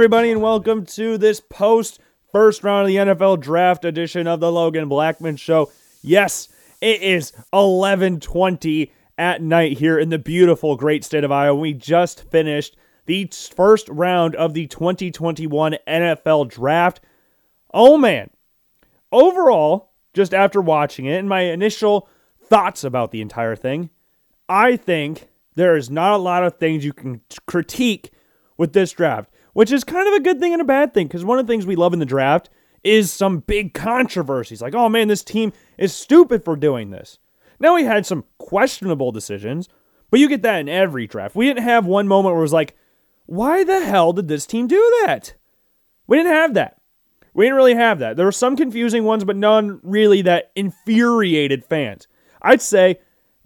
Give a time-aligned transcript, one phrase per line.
[0.00, 2.00] Everybody, and welcome to this post
[2.32, 5.70] first round of the NFL draft edition of the Logan Blackman Show.
[6.00, 6.48] Yes,
[6.80, 11.60] it is 11:20 at night here in the beautiful great state of Iowa.
[11.60, 17.02] We just finished the first round of the 2021 NFL draft.
[17.74, 18.30] Oh man.
[19.12, 22.08] Overall, just after watching it and my initial
[22.42, 23.90] thoughts about the entire thing,
[24.48, 28.12] I think there is not a lot of things you can critique
[28.56, 31.24] with this draft, which is kind of a good thing and a bad thing because
[31.24, 32.50] one of the things we love in the draft
[32.82, 37.18] is some big controversies like, oh man, this team is stupid for doing this.
[37.58, 39.68] Now we had some questionable decisions,
[40.10, 41.36] but you get that in every draft.
[41.36, 42.76] We didn't have one moment where it was like,
[43.26, 45.34] why the hell did this team do that?
[46.06, 46.80] We didn't have that.
[47.34, 48.16] We didn't really have that.
[48.16, 52.08] There were some confusing ones, but none really that infuriated fans.
[52.42, 52.98] I'd say,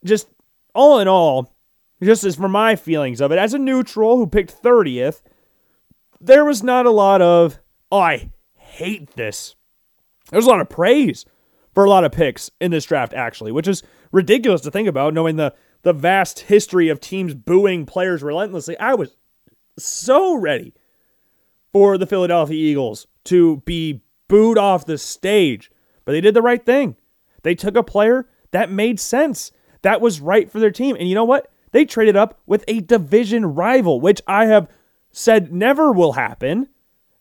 [0.05, 0.29] just
[0.75, 1.53] all in all,
[2.03, 5.21] just as for my feelings of it, as a neutral who picked 30th,
[6.25, 7.59] there was not a lot of,
[7.93, 9.55] oh, I hate this.
[10.31, 11.25] There was a lot of praise
[11.75, 15.13] for a lot of picks in this draft, actually, which is ridiculous to think about,
[15.13, 18.79] knowing the, the vast history of teams booing players relentlessly.
[18.79, 19.17] I was
[19.79, 20.73] so ready
[21.73, 25.71] for the Philadelphia Eagles to be booed off the stage,
[26.05, 26.97] but they did the right thing.
[27.43, 29.53] They took a player that made sense,
[29.83, 30.97] that was right for their team.
[30.99, 31.51] And you know what?
[31.73, 34.69] They traded up with a division rival, which I have
[35.15, 36.69] said never will happen,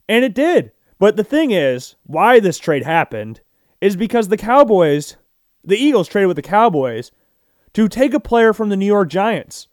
[0.08, 0.72] and it did.
[0.98, 3.40] But the thing is, why this trade happened
[3.80, 5.16] is because the Cowboys,
[5.62, 7.12] the Eagles traded with the Cowboys
[7.72, 9.68] to take a player from the New York Giants.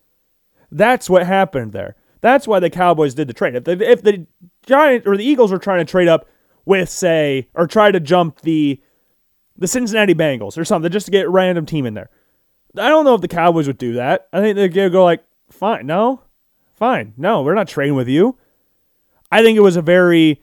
[0.71, 1.95] That's what happened there.
[2.21, 3.55] That's why the Cowboys did the trade.
[3.55, 4.27] If the, if the
[4.65, 6.27] Giants or the Eagles were trying to trade up
[6.65, 8.81] with, say, or try to jump the
[9.57, 12.09] the Cincinnati Bengals or something just to get a random team in there,
[12.77, 14.27] I don't know if the Cowboys would do that.
[14.31, 16.23] I think they'd go like, fine, no,
[16.81, 18.35] fine, no, we're not trading with you.
[19.31, 20.41] I think it was a very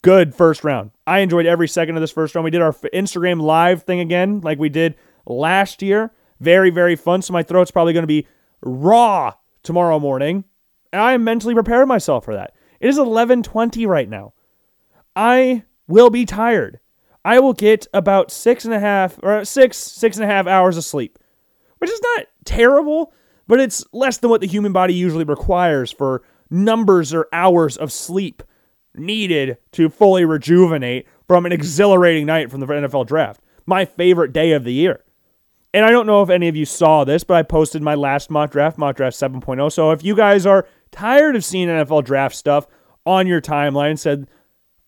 [0.00, 0.92] good first round.
[1.06, 2.42] I enjoyed every second of this first round.
[2.42, 4.94] We did our Instagram live thing again, like we did
[5.26, 6.10] last year.
[6.40, 7.20] Very, very fun.
[7.20, 8.26] So my throat's probably going to be
[8.62, 10.44] raw tomorrow morning.
[10.90, 12.54] And I am mentally prepared myself for that.
[12.80, 14.32] It is 11:20 right now.
[15.14, 16.80] I will be tired.
[17.26, 20.78] I will get about six and a half or six, six and a half hours
[20.78, 21.18] of sleep,
[21.76, 23.12] which is not terrible,
[23.46, 27.92] but it's less than what the human body usually requires for numbers or hours of
[27.92, 28.42] sleep
[28.94, 33.40] needed to fully rejuvenate from an exhilarating night from the NFL draft.
[33.66, 35.04] My favorite day of the year.
[35.72, 38.30] And I don't know if any of you saw this, but I posted my last
[38.30, 39.72] mock draft, mock draft 7.0.
[39.72, 42.68] So if you guys are tired of seeing NFL draft stuff
[43.04, 44.28] on your timeline, said,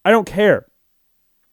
[0.04, 0.66] I don't care.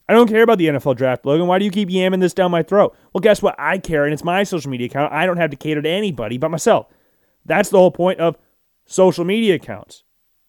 [0.08, 1.48] I don't care about the NFL draft, Logan.
[1.48, 2.96] Why do you keep yamming this down my throat?
[3.14, 3.56] Well, guess what?
[3.58, 5.14] I care, and it's my social media account.
[5.14, 6.88] I don't have to cater to anybody but myself.
[7.46, 8.38] That's the whole point of
[8.86, 10.04] social media accounts.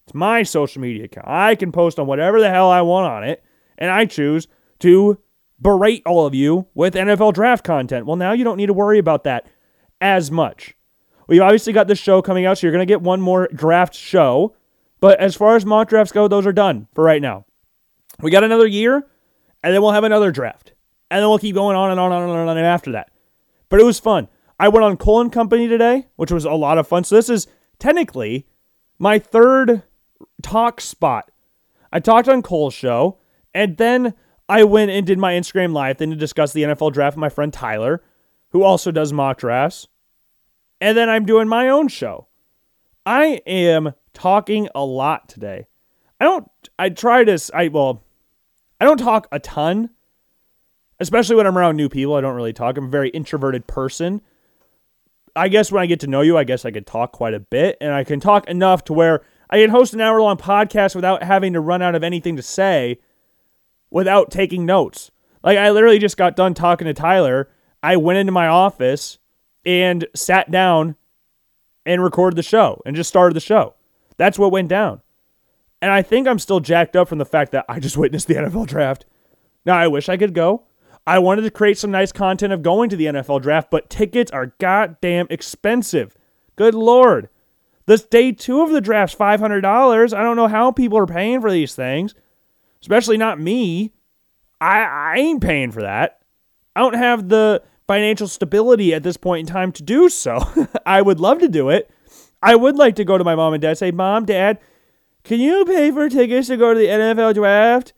[0.07, 1.29] It's my social media account.
[1.29, 3.43] I can post on whatever the hell I want on it,
[3.79, 4.49] and I choose
[4.81, 5.19] to
[5.61, 8.07] berate all of you with NFL draft content.
[8.07, 9.47] Well, now you don't need to worry about that
[10.01, 10.75] as much.
[11.27, 13.95] We've obviously got this show coming out, so you're going to get one more draft
[13.95, 14.55] show.
[15.01, 17.47] But as far as mock drafts go, those are done for right now.
[18.21, 19.07] We got another year,
[19.65, 20.75] and then we'll have another draft.
[21.11, 23.11] And then we'll keep going on and on and on and on and after that.
[23.71, 24.29] But it was fun.
[24.61, 27.03] I went on Cole and Company today, which was a lot of fun.
[27.03, 27.47] So this is
[27.79, 28.47] technically
[28.99, 29.83] my third
[30.43, 31.31] talk spot.
[31.91, 33.19] I talked on Cole's show,
[33.55, 34.15] and then
[34.51, 37.31] I went and did my Instagram live thing to discuss the NFL draft with my
[37.31, 38.03] friend Tyler,
[38.51, 39.89] who also does mock drafts.
[40.79, 42.29] And then I'm doing my own show.
[43.07, 45.69] I am talking a lot today.
[46.21, 48.04] I don't I try to I well
[48.81, 49.91] I don't talk a ton.
[51.01, 52.77] Especially when I'm around new people, I don't really talk.
[52.77, 54.23] I'm a very introverted person.
[55.35, 57.41] I guess when I get to know you, I guess I could talk quite a
[57.41, 60.95] bit and I can talk enough to where I can host an hour long podcast
[60.95, 62.99] without having to run out of anything to say
[63.91, 65.11] without taking notes.
[65.43, 67.51] Like I literally just got done talking to Tyler.
[67.83, 69.19] I went into my office
[69.67, 70.97] and sat down
[71.85, 73.75] and recorded the show and just started the show.
[74.17, 75.03] That's what went down.
[75.85, 78.35] And I think I'm still jacked up from the fact that I just witnessed the
[78.37, 79.05] NFL draft.
[79.67, 80.63] Now, I wish I could go.
[81.07, 84.31] I wanted to create some nice content of going to the NFL draft, but tickets
[84.31, 86.17] are goddamn expensive.
[86.57, 87.29] Good Lord.
[87.85, 90.15] This day two of the draft's $500.
[90.15, 92.15] I don't know how people are paying for these things,
[92.81, 93.93] especially not me.
[94.63, 96.21] I, I ain't paying for that.
[96.75, 100.41] I don't have the financial stability at this point in time to do so.
[100.87, 101.91] I would love to do it.
[102.43, 104.59] I would like to go to my mom and dad say, "Mom, dad,
[105.25, 107.93] can you pay for tickets to go to the NFL draft?"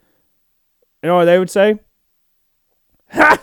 [1.03, 1.79] You know what they would say?
[3.13, 3.39] Ha!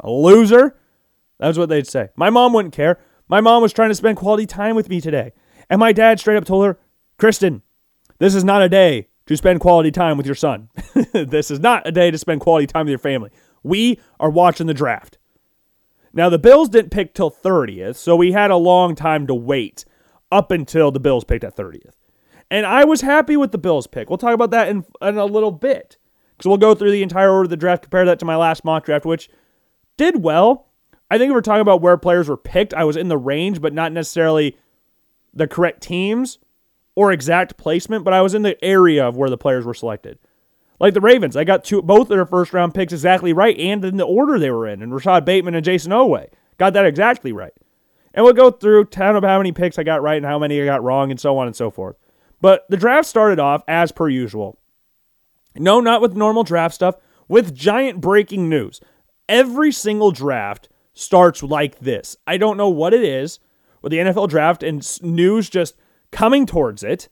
[0.00, 0.76] A loser.
[1.38, 2.08] That's what they'd say.
[2.16, 2.98] My mom wouldn't care.
[3.28, 5.32] My mom was trying to spend quality time with me today.
[5.70, 6.78] And my dad straight up told her,
[7.18, 7.62] Kristen,
[8.18, 10.68] This is not a day to spend quality time with your son.
[11.12, 13.30] this is not a day to spend quality time with your family.
[13.62, 15.18] We are watching the draft.
[16.12, 19.84] Now, the Bills didn't pick till 30th, so we had a long time to wait
[20.32, 21.97] up until the Bills picked at 30th.
[22.50, 24.08] And I was happy with the Bills pick.
[24.08, 25.98] We'll talk about that in, in a little bit.
[26.36, 28.64] Because we'll go through the entire order of the draft, compare that to my last
[28.64, 29.28] mock draft, which
[29.96, 30.68] did well.
[31.10, 33.60] I think if we're talking about where players were picked, I was in the range,
[33.60, 34.56] but not necessarily
[35.34, 36.38] the correct teams
[36.94, 40.18] or exact placement, but I was in the area of where the players were selected.
[40.80, 43.84] Like the Ravens, I got two both of their first round picks exactly right and
[43.84, 46.28] in the order they were in, and Rashod Bateman and Jayson Oweh.
[46.56, 47.52] Got that exactly right.
[48.14, 50.60] And we'll go through town of how many picks I got right and how many
[50.60, 51.96] I got wrong and so on and so forth.
[52.40, 54.58] But the draft started off as per usual.
[55.56, 56.96] No, not with normal draft stuff,
[57.26, 58.80] with giant breaking news.
[59.28, 62.16] Every single draft starts like this.
[62.26, 63.38] I don't know what it is
[63.82, 65.76] with the NFL draft and news just
[66.10, 67.08] coming towards it.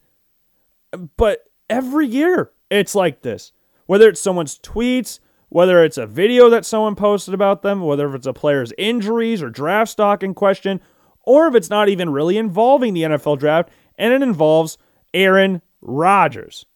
[1.17, 3.53] But every year it's like this.
[3.87, 8.27] Whether it's someone's tweets, whether it's a video that someone posted about them, whether it's
[8.27, 10.81] a player's injuries or draft stock in question,
[11.23, 14.79] or if it's not even really involving the NFL draft and it involves
[15.15, 16.67] Aaron Rodgers.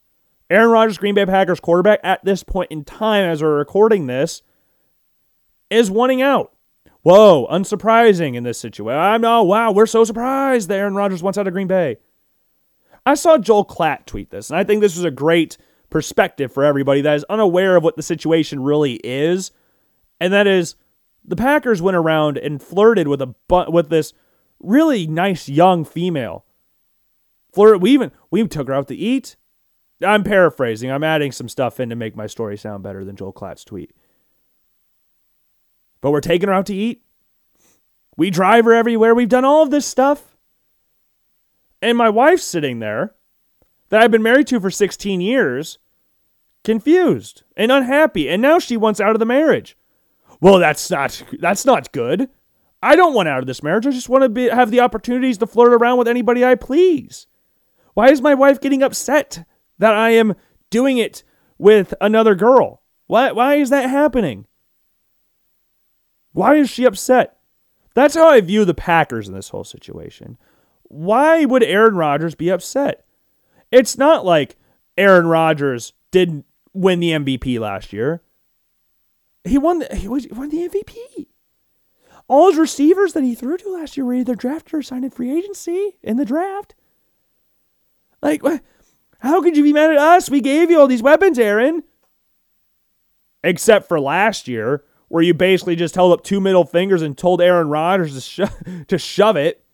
[0.49, 4.43] Aaron Rodgers, Green Bay Packers quarterback, at this point in time, as we're recording this,
[5.71, 6.53] is wanting out.
[7.03, 8.99] Whoa, unsurprising in this situation.
[8.99, 11.97] I'm oh wow, we're so surprised that Aaron Rodgers wants out of Green Bay.
[13.07, 15.57] I saw Joel Klatt tweet this, and I think this was a great
[15.89, 19.51] perspective for everybody that is unaware of what the situation really is.
[20.21, 20.77] And that is
[21.25, 23.35] the Packers went around and flirted with a
[23.71, 24.13] with this
[24.61, 26.45] really nice young female.
[27.53, 29.37] Flirt we even we took her out to eat.
[30.03, 30.91] I'm paraphrasing.
[30.91, 33.93] I'm adding some stuff in to make my story sound better than Joel Klatt's tweet.
[36.01, 37.03] But we're taking her out to eat.
[38.17, 39.15] We drive her everywhere.
[39.15, 40.37] We've done all of this stuff.
[41.83, 43.15] And my wife's sitting there
[43.89, 45.79] that I've been married to for 16 years,
[46.65, 49.77] confused and unhappy, and now she wants out of the marriage.
[50.41, 52.31] Well, that's not that's not good.
[52.83, 53.87] I don't want out of this marriage.
[53.87, 57.27] I just want to be, have the opportunities to flirt around with anybody I please.
[58.01, 60.35] Why is my wife getting upset that I am
[60.71, 61.23] doing it
[61.59, 62.81] with another girl?
[63.09, 64.47] Why why is that happening?
[66.33, 67.37] Why is she upset?
[67.93, 70.39] That's how I view the Packers in this whole situation.
[70.85, 73.05] Why would Aaron Rodgers be upset?
[73.71, 74.57] It's not like
[74.97, 78.23] Aaron Rodgers didn't win the MVP last year.
[79.45, 81.27] He won the, he won the MVP.
[82.29, 85.11] All his receivers that he threw to last year were either drafted or signed in
[85.11, 86.75] free agency in the draft.
[88.23, 88.43] Like,
[89.21, 90.31] how could you be mad at us?
[90.31, 91.83] We gave you all these weapons, Aaron.
[93.43, 97.41] Except for last year, where you basically just held up two middle fingers and told
[97.41, 99.65] Aaron Rodgers to, sho- to shove it.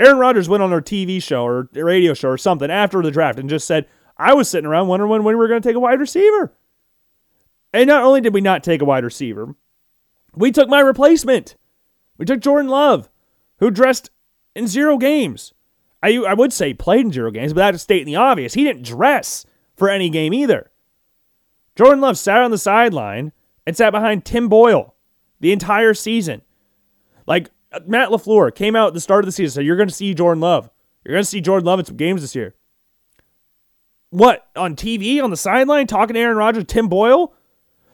[0.00, 3.38] Aaron Rodgers went on a TV show or radio show or something after the draft
[3.38, 3.86] and just said,
[4.16, 6.52] I was sitting around wondering when we were going to take a wide receiver.
[7.72, 9.54] And not only did we not take a wide receiver,
[10.34, 11.56] we took my replacement.
[12.18, 13.08] We took Jordan Love,
[13.58, 14.10] who dressed
[14.54, 15.52] in zero games.
[16.04, 18.52] I, I would say played in zero games, but that's stating the obvious.
[18.52, 20.70] He didn't dress for any game either.
[21.76, 23.32] Jordan Love sat on the sideline
[23.66, 24.94] and sat behind Tim Boyle
[25.40, 26.42] the entire season.
[27.26, 29.88] Like uh, Matt LaFleur came out at the start of the season said, You're going
[29.88, 30.68] to see Jordan Love.
[31.04, 32.54] You're going to see Jordan Love in some games this year.
[34.10, 34.46] What?
[34.54, 37.32] On TV, on the sideline, talking to Aaron Rodgers, Tim Boyle?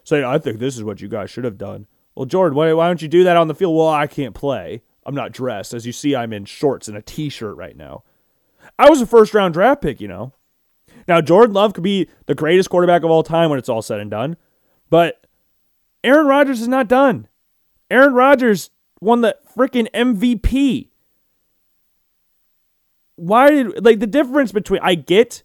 [0.02, 1.86] Saying, I think this is what you guys should have done.
[2.16, 3.76] Well, Jordan, why, why don't you do that on the field?
[3.76, 4.82] Well, I can't play.
[5.04, 5.74] I'm not dressed.
[5.74, 8.04] As you see, I'm in shorts and a t shirt right now.
[8.78, 10.32] I was a first round draft pick, you know.
[11.08, 14.00] Now, Jordan Love could be the greatest quarterback of all time when it's all said
[14.00, 14.36] and done.
[14.90, 15.26] But
[16.04, 17.28] Aaron Rodgers is not done.
[17.90, 20.88] Aaron Rodgers won the freaking MVP.
[23.16, 25.42] Why did like the difference between I get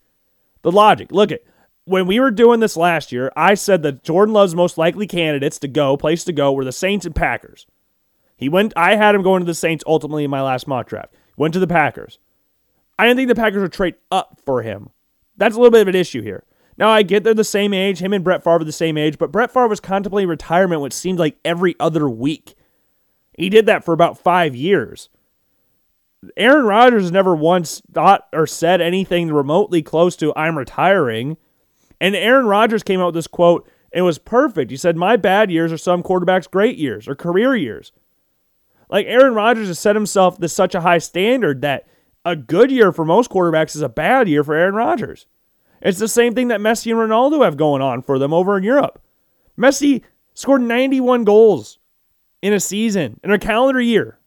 [0.66, 1.12] the logic.
[1.12, 1.44] Look at
[1.86, 5.60] when we were doing this last year, I said that Jordan Love's most likely candidates
[5.60, 7.68] to go, place to go, were the Saints and Packers.
[8.36, 11.14] He went I had him going to the Saints ultimately in my last mock draft.
[11.38, 12.20] Went to the Packers.
[12.98, 14.90] I didn't think the Packers would trade up for him.
[15.38, 16.44] That's a little bit of an issue here.
[16.78, 19.18] Now I get they're the same age, him and Brett Favre are the same age,
[19.18, 22.56] but Brett Favre was contemplating retirement, which seemed like every other week.
[23.38, 25.10] He did that for about five years.
[26.38, 31.38] Aaron Rodgers never once thought or said anything remotely close to "I'm retiring,"
[32.02, 33.70] and Aaron Rodgers came out with this quote.
[33.92, 34.72] It was perfect.
[34.72, 37.92] He said, "My bad years are some quarterbacks' great years or career years."
[38.90, 41.88] Like Aaron Rodgers has set himself to such a high standard that
[42.24, 45.28] a good year for most quarterbacks is a bad year for Aaron Rodgers.
[45.82, 48.64] It's the same thing that Messi and Ronaldo have going on for them over in
[48.64, 49.02] Europe.
[49.58, 50.02] Messi
[50.34, 51.80] scored 91 goals
[52.42, 54.20] in a season, in a calendar year.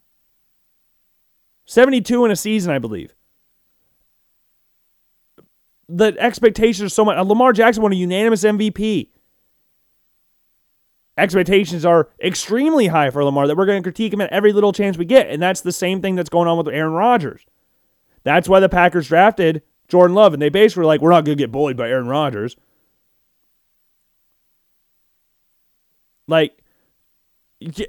[1.64, 3.14] 72 in a season, I believe.
[5.88, 7.16] the expectations are so much.
[7.26, 9.08] Lamar Jackson won a unanimous MVP.
[11.18, 14.72] Expectations are extremely high for Lamar that we're going to critique him at every little
[14.72, 15.28] chance we get.
[15.28, 17.44] And that's the same thing that's going on with Aaron Rodgers.
[18.22, 20.32] That's why the Packers drafted Jordan Love.
[20.32, 22.56] And they basically were like, we're not going to get bullied by Aaron Rodgers.
[26.28, 26.62] Like,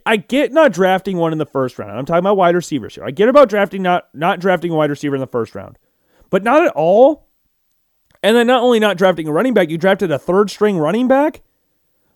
[0.07, 1.91] I get not drafting one in the first round.
[1.91, 3.03] I'm talking about wide receivers here.
[3.03, 5.77] I get about drafting not not drafting a wide receiver in the first round,
[6.31, 7.27] but not at all.
[8.23, 11.07] And then not only not drafting a running back, you drafted a third string running
[11.07, 11.41] back.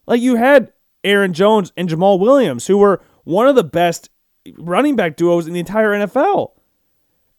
[0.07, 4.09] Like you had Aaron Jones and Jamaal Williams, who were one of the best
[4.57, 6.51] running back duos in the entire NFL.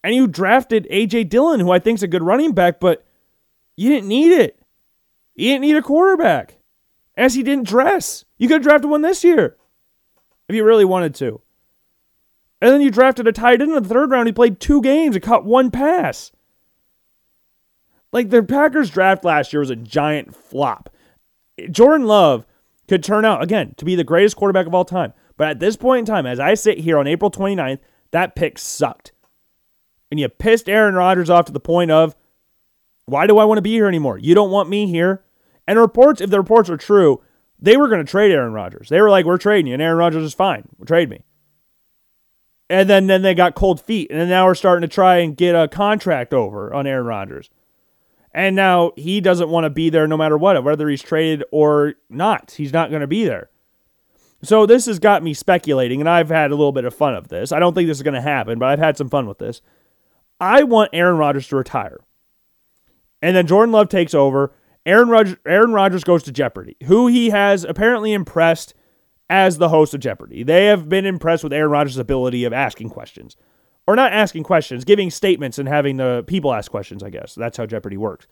[0.02, 3.04] And you drafted AJ Dillon, who I think is a good running back, but
[3.76, 4.60] you didn't need it.
[5.34, 6.58] You didn't need a quarterback.
[7.16, 8.24] As he didn't dress.
[8.38, 9.56] You could have drafted one this year
[10.48, 11.40] if you really wanted to.
[12.60, 14.26] And then you drafted a tight end in the third round.
[14.26, 16.32] He played two games and caught one pass.
[18.12, 20.90] Like the Packers draft last year was a giant flop.
[21.70, 22.46] Jordan Love
[22.88, 25.12] could turn out, again, to be the greatest quarterback of all time.
[25.36, 28.58] But at this point in time, as I sit here on April 29th, that pick
[28.58, 29.12] sucked.
[30.10, 32.14] And you pissed Aaron Rodgers off to the point of,
[33.06, 34.18] why do I want to be here anymore?
[34.18, 35.24] You don't want me here.
[35.66, 37.22] And reports, if the reports are true,
[37.58, 38.88] they were going to trade Aaron Rodgers.
[38.88, 39.74] They were like, we're trading you.
[39.74, 40.68] And Aaron Rodgers is fine.
[40.78, 41.24] We'll trade me.
[42.70, 44.10] And then, then they got cold feet.
[44.10, 47.50] And now we're starting to try and get a contract over on Aaron Rodgers.
[48.34, 51.94] And now he doesn't want to be there no matter what, whether he's traded or
[52.10, 52.50] not.
[52.50, 53.48] He's not going to be there.
[54.42, 57.28] So this has got me speculating, and I've had a little bit of fun of
[57.28, 57.52] this.
[57.52, 59.62] I don't think this is going to happen, but I've had some fun with this.
[60.40, 62.00] I want Aaron Rodgers to retire.
[63.22, 64.52] And then Jordan Love takes over.
[64.84, 68.74] Aaron Rodgers, Aaron Rodgers goes to Jeopardy, who he has apparently impressed
[69.30, 70.42] as the host of Jeopardy.
[70.42, 73.36] They have been impressed with Aaron Rodgers' ability of asking questions
[73.86, 77.34] or not asking questions, giving statements and having the people ask questions, I guess.
[77.34, 78.26] That's how Jeopardy works.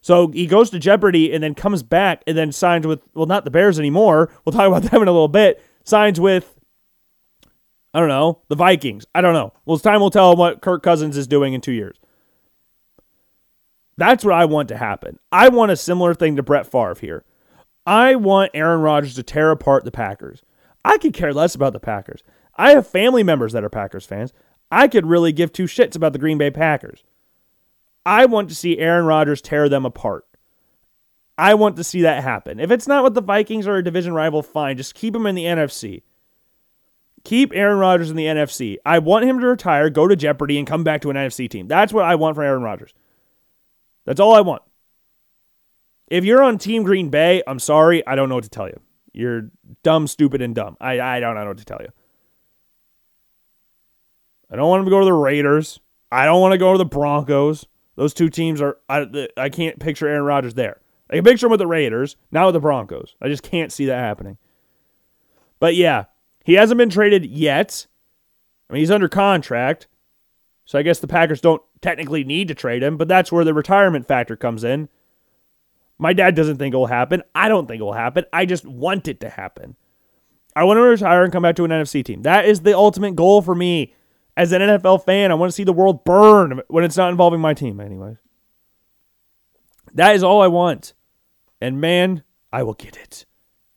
[0.00, 3.44] So he goes to Jeopardy and then comes back and then signs with, well, not
[3.44, 4.30] the Bears anymore.
[4.44, 5.62] We'll talk about them in a little bit.
[5.84, 6.58] Signs with,
[7.94, 9.06] I don't know, the Vikings.
[9.14, 9.52] I don't know.
[9.64, 11.96] Well, time will tell what Kirk Cousins is doing in two years.
[13.96, 15.18] That's what I want to happen.
[15.30, 17.24] I want a similar thing to Brett Favre here.
[17.86, 20.42] I want Aaron Rodgers to tear apart the Packers.
[20.84, 22.22] I could care less about the Packers.
[22.56, 24.32] I have family members that are Packers fans.
[24.70, 27.04] I could really give two shits about the Green Bay Packers.
[28.04, 30.26] I want to see Aaron Rodgers tear them apart.
[31.38, 32.60] I want to see that happen.
[32.60, 34.76] If it's not with the Vikings or a division rival, fine.
[34.76, 36.02] Just keep him in the NFC.
[37.24, 38.76] Keep Aaron Rodgers in the NFC.
[38.84, 41.68] I want him to retire, go to Jeopardy, and come back to an NFC team.
[41.68, 42.92] That's what I want for Aaron Rodgers.
[44.04, 44.62] That's all I want.
[46.08, 48.06] If you're on Team Green Bay, I'm sorry.
[48.06, 48.80] I don't know what to tell you.
[49.12, 49.50] You're
[49.82, 50.76] dumb, stupid, and dumb.
[50.80, 51.88] I, I don't know what to tell you.
[54.52, 55.80] I don't want him to go to the Raiders.
[56.10, 57.66] I don't want to go to the Broncos.
[57.96, 60.80] Those two teams are I, I can't picture Aaron Rodgers there.
[61.10, 63.16] I can picture him with the Raiders, not with the Broncos.
[63.20, 64.36] I just can't see that happening.
[65.58, 66.04] But yeah,
[66.44, 67.86] he hasn't been traded yet.
[68.68, 69.88] I mean, he's under contract.
[70.64, 73.54] So I guess the Packers don't technically need to trade him, but that's where the
[73.54, 74.88] retirement factor comes in.
[75.98, 77.22] My dad doesn't think it will happen.
[77.34, 78.24] I don't think it will happen.
[78.32, 79.76] I just want it to happen.
[80.54, 82.22] I want to retire and come back to an NFC team.
[82.22, 83.94] That is the ultimate goal for me
[84.36, 87.40] as an NFL fan, I want to see the world burn when it's not involving
[87.40, 88.16] my team, anyways.
[89.94, 90.94] That is all I want.
[91.60, 92.22] And man,
[92.52, 93.26] I will get it.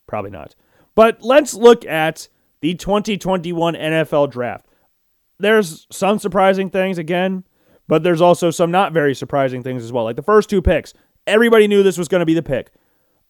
[0.07, 0.55] Probably not.
[0.95, 2.29] But let's look at
[2.61, 4.65] the 2021 NFL draft.
[5.37, 7.43] There's some surprising things again,
[7.87, 10.05] but there's also some not very surprising things as well.
[10.05, 10.93] Like the first two picks,
[11.27, 12.71] everybody knew this was going to be the pick.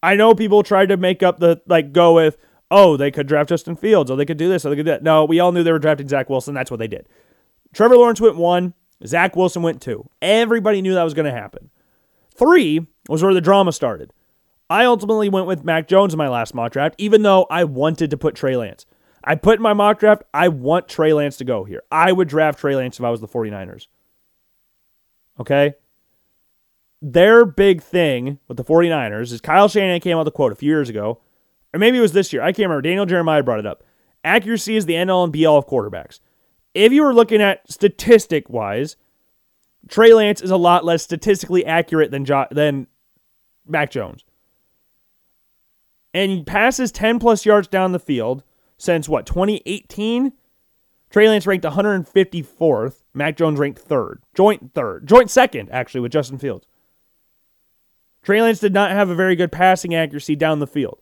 [0.04, 2.38] I know people tried to make up the, like, go with,
[2.72, 4.92] oh, they could draft Justin Fields, or they could do this, or they could do
[4.92, 5.04] that.
[5.04, 6.54] No, we all knew they were drafting Zach Wilson.
[6.54, 7.08] That's what they did.
[7.74, 8.74] Trevor Lawrence went one,
[9.06, 10.10] Zach Wilson went two.
[10.22, 11.70] Everybody knew that was going to happen.
[12.34, 14.14] Three was where the drama started.
[14.70, 18.10] I ultimately went with Mac Jones in my last mock draft, even though I wanted
[18.10, 18.86] to put Trey Lance.
[19.24, 21.84] I put in my mock draft, I want Trey Lance to go here.
[21.92, 23.88] I would draft Trey Lance if I was the 49ers.
[25.40, 25.74] Okay?
[27.02, 30.56] Their big thing with the 49ers is Kyle Shanahan came out with a quote a
[30.56, 31.20] few years ago
[31.76, 32.42] or maybe it was this year.
[32.42, 32.82] I can't remember.
[32.82, 33.84] Daniel Jeremiah brought it up.
[34.24, 36.22] Accuracy is the end all and be all of quarterbacks.
[36.74, 38.96] If you were looking at statistic wise,
[39.90, 42.88] Trey Lance is a lot less statistically accurate than jo- than
[43.68, 44.24] Mac Jones.
[46.14, 48.44] And he passes 10 plus yards down the field
[48.78, 50.32] since what, 2018?
[51.10, 53.04] Trey Lance ranked 154th.
[53.14, 54.22] Mac Jones ranked third.
[54.34, 55.08] Joint third.
[55.08, 56.68] Joint second, actually, with Justin Fields.
[58.24, 61.00] Trey Lance did not have a very good passing accuracy down the field.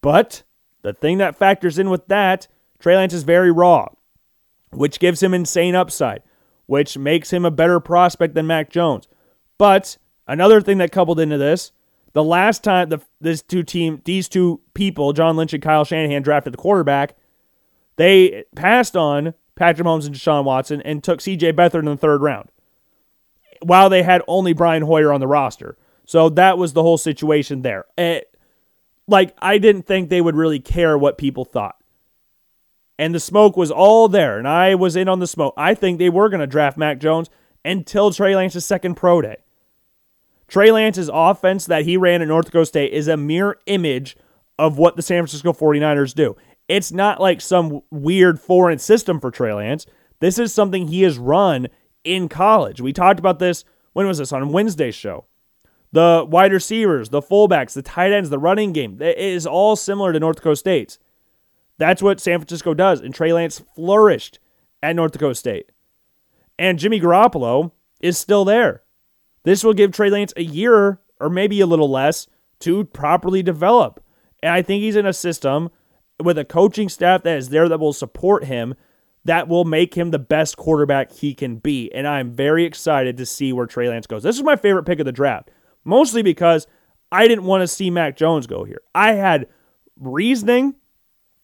[0.00, 0.42] But
[0.82, 3.88] the thing that factors in with that, Trey Lance is very raw,
[4.70, 6.22] which gives him insane upside,
[6.66, 9.08] which makes him a better prospect than Mac Jones.
[9.58, 11.72] But another thing that coupled into this,
[12.12, 16.22] the last time the this two team these two people, John Lynch and Kyle Shanahan,
[16.22, 17.16] drafted the quarterback,
[17.96, 22.22] they passed on Patrick Mahomes and Deshaun Watson and took CJ Beathard in the third
[22.22, 22.50] round.
[23.62, 25.76] While they had only Brian Hoyer on the roster.
[26.04, 27.86] So that was the whole situation there.
[27.98, 28.35] It,
[29.08, 31.76] like I didn't think they would really care what people thought.
[32.98, 35.54] And the smoke was all there, and I was in on the smoke.
[35.56, 37.28] I think they were going to draft Mac Jones
[37.64, 39.36] until Trey Lance's second pro day.
[40.48, 44.16] Trey Lance's offense that he ran at North Dakota State is a mere image
[44.58, 46.36] of what the San Francisco 49ers do.
[46.68, 49.86] It's not like some weird foreign system for Trey Lance.
[50.20, 51.68] This is something he has run
[52.04, 52.80] in college.
[52.80, 54.32] We talked about this, when was this?
[54.32, 55.26] On Wednesday's show.
[55.96, 60.12] The wide receivers, the fullbacks, the tight ends, the running game, it is all similar
[60.12, 60.98] to North Dakota State's.
[61.78, 64.38] That's what San Francisco does, and Trey Lance flourished
[64.82, 65.72] at North Dakota State.
[66.58, 68.82] And Jimmy Garoppolo is still there.
[69.44, 72.26] This will give Trey Lance a year or maybe a little less
[72.60, 74.04] to properly develop.
[74.42, 75.70] And I think he's in a system
[76.22, 78.74] with a coaching staff that is there that will support him,
[79.24, 81.90] that will make him the best quarterback he can be.
[81.94, 84.24] And I'm very excited to see where Trey Lance goes.
[84.24, 85.50] This is my favorite pick of the draft,
[85.86, 86.66] mostly because
[87.10, 88.80] I didn't want to see Mac Jones go here.
[88.94, 89.46] I had
[89.98, 90.74] reasoning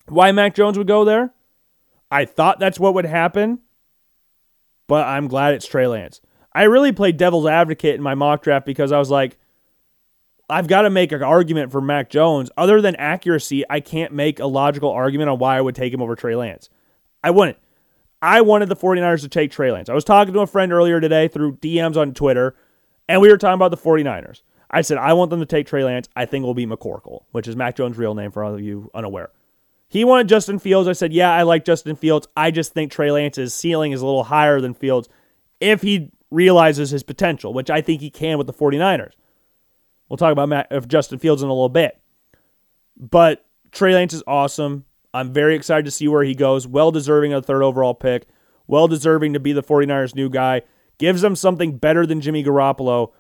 [0.09, 1.33] why Mac Jones would go there.
[2.11, 3.61] I thought that's what would happen,
[4.87, 6.21] but I'm glad it's Trey Lance.
[6.55, 9.39] I really played devil's advocate in my mock draft because I was like,
[10.51, 12.51] I've got to make an argument for Mac Jones.
[12.59, 16.03] Other than accuracy, I can't make a logical argument on why I would take him
[16.03, 16.69] over Trey Lance.
[17.25, 17.57] I wouldn't.
[18.21, 19.89] I wanted the 49ers to take Trey Lance.
[19.89, 22.55] I was talking to a friend earlier today through DMs on Twitter,
[23.13, 24.41] and we were talking about the 49ers.
[24.71, 26.09] I said, I want them to take Trey Lance.
[26.17, 28.63] I think it will be McCorkle, which is Mac Jones' real name for all of
[28.63, 29.31] you unaware.
[29.87, 30.89] He wanted Justin Fields.
[30.89, 32.27] I said, yeah, I like Justin Fields.
[32.35, 35.11] I just think Trey Lance's ceiling is a little higher than Fields
[35.61, 39.13] if he realizes his potential, which I think he can with the 49ers.
[40.09, 42.01] We'll talk about Matt, of Justin Fields in a little bit.
[42.97, 44.87] But Trey Lance is awesome.
[45.13, 46.67] I'm very excited to see where he goes.
[46.67, 48.27] Well deserving of the third overall pick.
[48.67, 50.63] Well deserving to be the 49ers' new guy.
[51.03, 53.11] Gives them something better than Jimmy Garoppolo,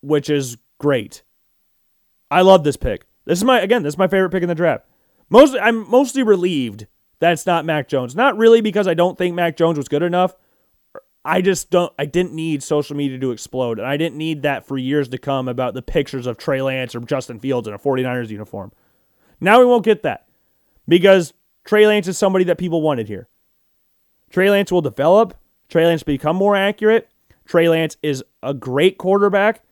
[0.00, 1.24] which is great.
[2.30, 3.04] I love this pick.
[3.24, 4.86] This is my again, this is my favorite pick in the draft.
[5.28, 6.86] Mostly, I'm mostly relieved
[7.18, 8.14] that it's not Mac Jones.
[8.14, 10.36] Not really because I don't think Mac Jones was good enough.
[11.24, 11.92] I just don't.
[11.98, 15.18] I didn't need social media to explode, and I didn't need that for years to
[15.18, 18.70] come about the pictures of Trey Lance or Justin Fields in a 49ers uniform.
[19.40, 20.28] Now we won't get that
[20.86, 21.32] because
[21.64, 23.26] Trey Lance is somebody that people wanted here.
[24.30, 25.34] Trey Lance will develop.
[25.70, 27.08] Trey Lance become more accurate.
[27.46, 29.62] Trey Lance is a great quarterback,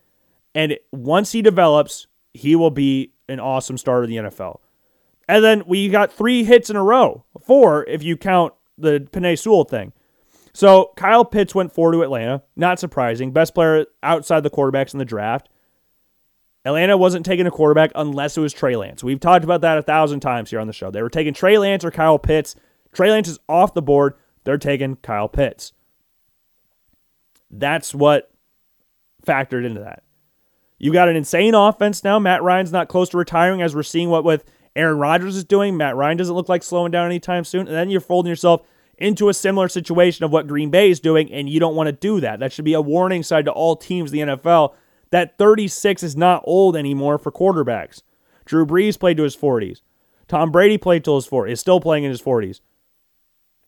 [0.55, 4.61] and once he develops, he will be an awesome starter in the NFL.
[5.29, 9.39] And then we got three hits in a row, four if you count the Penei
[9.39, 9.93] Sewell thing.
[10.55, 12.43] So Kyle Pitts went four to Atlanta.
[12.57, 13.33] Not surprising.
[13.33, 15.49] Best player outside the quarterbacks in the draft.
[16.65, 19.05] Atlanta wasn't taking a quarterback unless it was Trey Lance.
[19.05, 20.91] We've talked about that a thousand times here on the show.
[20.91, 22.57] They were taking Trey Lance or Kyle Pitts.
[22.93, 24.15] Trey Lance is off the board.
[24.45, 25.73] They're taking Kyle Pitts.
[27.51, 28.31] That's what
[29.27, 30.03] factored into that.
[30.79, 32.19] You got an insane offense now.
[32.19, 34.45] Matt Ryan's not close to retiring, as we're seeing what with
[34.77, 35.77] Aaron Rodgers is doing.
[35.77, 37.67] Matt Ryan doesn't look like slowing down anytime soon.
[37.67, 38.63] And then you're folding yourself
[38.97, 41.93] into a similar situation of what Green Bay is doing, and you don't want to
[41.93, 42.41] do that.
[42.41, 44.75] That should be a warning sign to all teams in the NFL
[45.11, 48.03] that 36 is not old anymore for quarterbacks.
[48.45, 49.83] Drew Brees played to his 40s.
[50.27, 52.61] Tom Brady played till his 40s, is still playing in his 40s.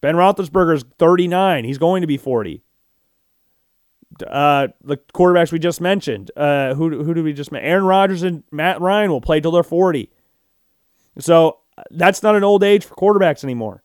[0.01, 1.65] Ben Roethlisberger is 39.
[1.65, 2.63] He's going to be 40.
[4.27, 6.31] Uh, the quarterbacks we just mentioned.
[6.37, 7.69] Uh, who who did we just mention?
[7.69, 10.11] Aaron Rodgers and Matt Ryan will play till they're 40.
[11.19, 11.59] So
[11.91, 13.83] that's not an old age for quarterbacks anymore.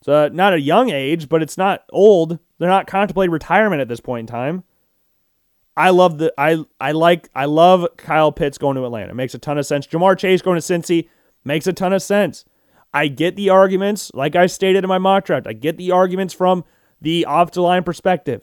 [0.00, 2.38] It's uh, not a young age, but it's not old.
[2.58, 4.64] They're not contemplating retirement at this point in time.
[5.76, 9.14] I love the I I like I love Kyle Pitts going to Atlanta.
[9.14, 9.86] Makes a ton of sense.
[9.86, 11.08] Ja'Marr Chase going to Cincy
[11.44, 12.44] makes a ton of sense.
[12.92, 15.48] I get the arguments, like I stated in my mock draft.
[15.48, 16.64] I get the arguments from
[17.00, 18.42] the off the line perspective.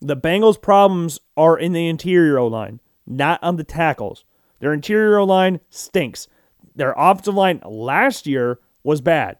[0.00, 4.24] The Bengals' problems are in the interior line, not on the tackles.
[4.60, 6.28] Their interior line stinks.
[6.74, 9.38] Their offensive line last year was bad.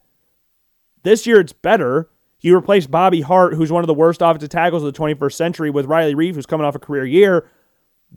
[1.03, 2.11] This year it's better.
[2.41, 5.71] You replaced Bobby Hart, who's one of the worst offensive tackles of the 21st century,
[5.71, 7.51] with Riley Reiff, who's coming off a career year.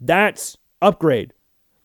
[0.00, 1.32] That's upgrade.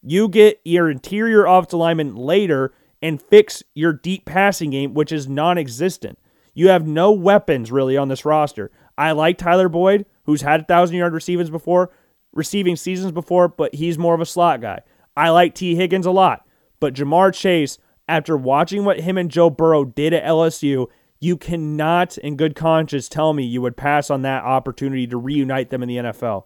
[0.02, 5.28] You get your interior offensive lineman later and fix your deep passing game, which is
[5.28, 6.18] non existent.
[6.54, 8.72] You have no weapons really on this roster.
[8.98, 11.92] I like Tyler Boyd, who's had thousand yard receivings before,
[12.34, 14.82] receiving seasons before, but he's more of a slot guy.
[15.16, 16.46] I like Tee Higgins a lot.
[16.80, 20.88] But Ja'Marr Chase, after watching what him and Joe Burrow did at LSU,
[21.20, 25.70] you cannot, in good conscience, tell me you would pass on that opportunity to reunite
[25.70, 26.44] them in the NFL.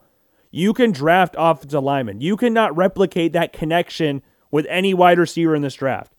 [0.51, 2.21] You can draft offensive linemen.
[2.21, 6.13] You cannot replicate that connection with any wide receiver in this draft.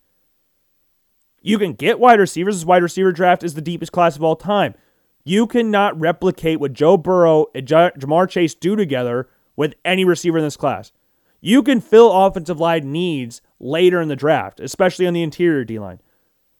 [1.43, 2.57] You can get wide receivers.
[2.57, 4.75] This wide receiver draft is the deepest class of all time.
[5.25, 10.45] You cannot replicate what Joe Burrow and Ja'Marr Chase do together with any receiver in
[10.45, 10.93] this class.
[11.41, 15.79] You can fill offensive line needs later in the draft, especially on the interior D
[15.79, 16.01] line.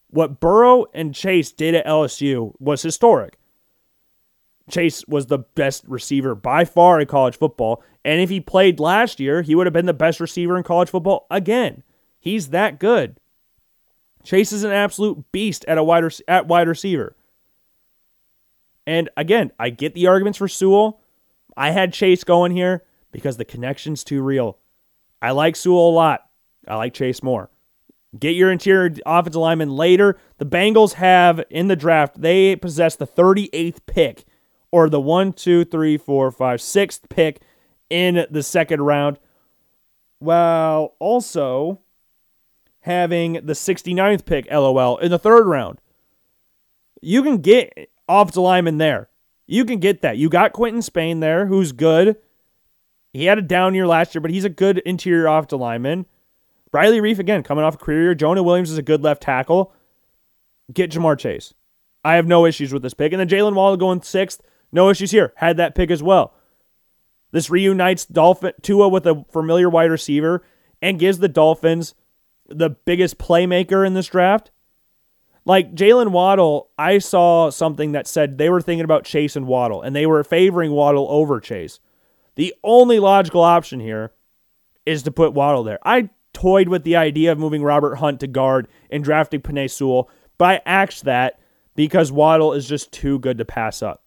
[0.09, 3.39] What Burrow and Chase did at LSU was historic.
[4.71, 7.83] Chase was the best receiver by far in college football.
[8.05, 10.91] And if he played last year, he would have been the best receiver in college
[10.91, 11.83] football again.
[12.19, 13.19] He's that good.
[14.23, 17.17] Chase is an absolute beast at a wide at wide receiver.
[18.91, 21.01] And again, I get the arguments for Sewell.
[21.57, 24.59] I had Chase going here because the connection's too real.
[25.23, 26.23] I like Sewell a lot.
[26.67, 27.51] I like Chase more.
[28.19, 30.19] Get your interior offensive lineman later.
[30.39, 34.25] The Bengals have in the draft, they possess the 38th pick
[34.73, 37.41] or the one, two, three, four, five, sixth pick
[37.91, 39.21] in the second round,
[40.19, 41.81] while also
[42.81, 45.81] having the 69th pick, LOL, in the third round.
[47.01, 49.09] You can get offensive lineman there.
[49.47, 50.17] You can get that.
[50.17, 52.17] You got Quinton Spain there, who's good.
[53.13, 56.07] He had a down year last year, but he's a good interior offensive lineman.
[56.73, 58.15] Riley Reiff, again, coming off a career year.
[58.15, 59.73] Jonah Williams is a good left tackle.
[60.73, 61.53] Get Ja'Marr Chase.
[62.05, 63.13] I have no issues with this pick.
[63.13, 64.41] And then Jalen Waddle going sixth.
[64.71, 65.33] No issues here.
[65.37, 66.33] Had that pick as well.
[67.33, 70.45] This reunites Dolphin Tua with a familiar wide receiver
[70.81, 71.95] and gives the Dolphins
[72.49, 74.51] the biggest playmaker in this draft.
[75.45, 79.83] Like Jalen Waddle, I saw something that said they were thinking about Chase and Waddle,
[79.83, 81.81] and they were favoring Waddle over Chase.
[82.37, 84.13] The only logical option here
[84.87, 85.79] is to put Waddle there.
[85.85, 90.11] I toyed with the idea of moving Robert Hunt to guard and drafting Penei Sewell,
[90.39, 91.41] but I axed that
[91.75, 94.03] because Waddle is just too good to pass up.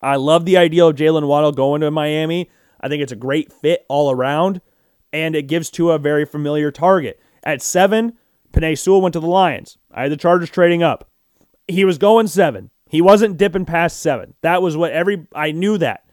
[0.00, 2.50] I love the idea of Jalen Waddle going to Miami.
[2.80, 4.60] I think it's a great fit all around,
[5.12, 7.20] and it gives Tua a very familiar target.
[7.42, 8.14] At seven,
[8.52, 9.78] Penei Sewell went to the Lions.
[9.94, 11.08] I had the Chargers trading up.
[11.68, 12.70] He was going seven.
[12.90, 14.34] He wasn't dipping past seven.
[14.42, 16.04] That was what every I knew that.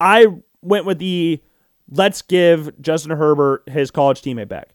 [0.00, 0.26] I
[0.62, 1.42] went with the
[1.90, 4.70] let's give Justin Herbert his college teammate back.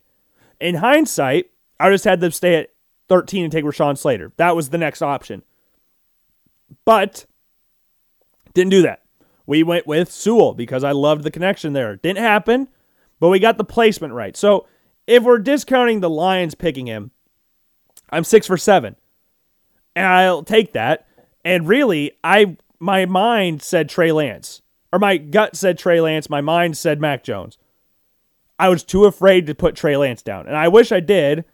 [0.60, 2.70] In hindsight, I just had them stay at
[3.08, 4.32] 13 and take Rashawn Slater.
[4.36, 5.42] That was the next option.
[6.84, 7.26] But
[8.54, 9.02] didn't do that.
[9.46, 11.96] We went with Sewell because I loved the connection there.
[11.96, 12.68] Didn't happen,
[13.20, 14.36] but we got the placement right.
[14.36, 14.66] So
[15.06, 17.12] if we're discounting the Lions picking him,
[18.10, 18.96] I'm six for seven.
[19.94, 21.06] And I'll take that.
[21.44, 24.62] And really, I my mind said Trey Lance.
[24.92, 27.58] Or my gut said Trey Lance, my mind said Mac Jones.
[28.58, 30.46] I was too afraid to put Trey Lance down.
[30.46, 31.44] And I wish I did.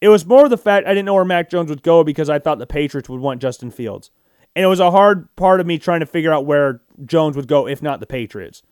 [0.00, 2.38] It was more the fact I didn't know where Mac Jones would go because I
[2.38, 4.10] thought the Patriots would want Justin Fields.
[4.54, 7.48] And it was a hard part of me trying to figure out where Jones would
[7.48, 8.62] go, if not the Patriots.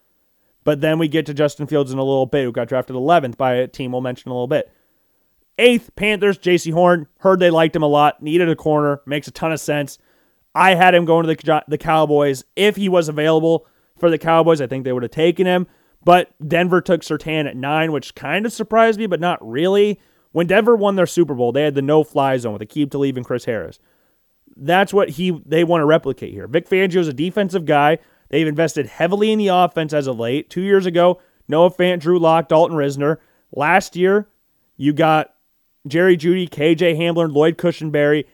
[0.62, 3.36] But then we get to Justin Fields in a little bit, who got drafted 11th
[3.36, 4.70] by a team we'll mention a little bit.
[5.60, 7.06] Eighth, Panthers, Jaycee Horn.
[7.18, 8.22] Heard they liked him a lot.
[8.22, 9.00] Needed a corner.
[9.06, 9.98] Makes a ton of sense.
[10.54, 12.44] I had him going to the, the Cowboys.
[12.56, 13.66] If he was available
[13.98, 15.66] for the Cowboys, I think they would have taken him.
[16.02, 20.00] But Denver took Surtain at nine, which kind of surprised me, but not really.
[20.32, 23.16] When Denver won their Super Bowl, they had the no fly zone with Aqib Talib
[23.16, 23.78] and Chris Harris
[24.60, 26.46] that's what he they want to replicate here.
[26.46, 27.98] Vic Fangio is a defensive guy.
[28.28, 30.50] They've invested heavily in the offense as of late.
[30.50, 33.16] Two years ago, Noah Fant, Drew Lock, Dalton Risner.
[33.52, 34.28] Last year,
[34.76, 35.34] you got
[35.86, 38.24] Jerry Jeudy, KJ Hamler, Lloyd Cushenberry.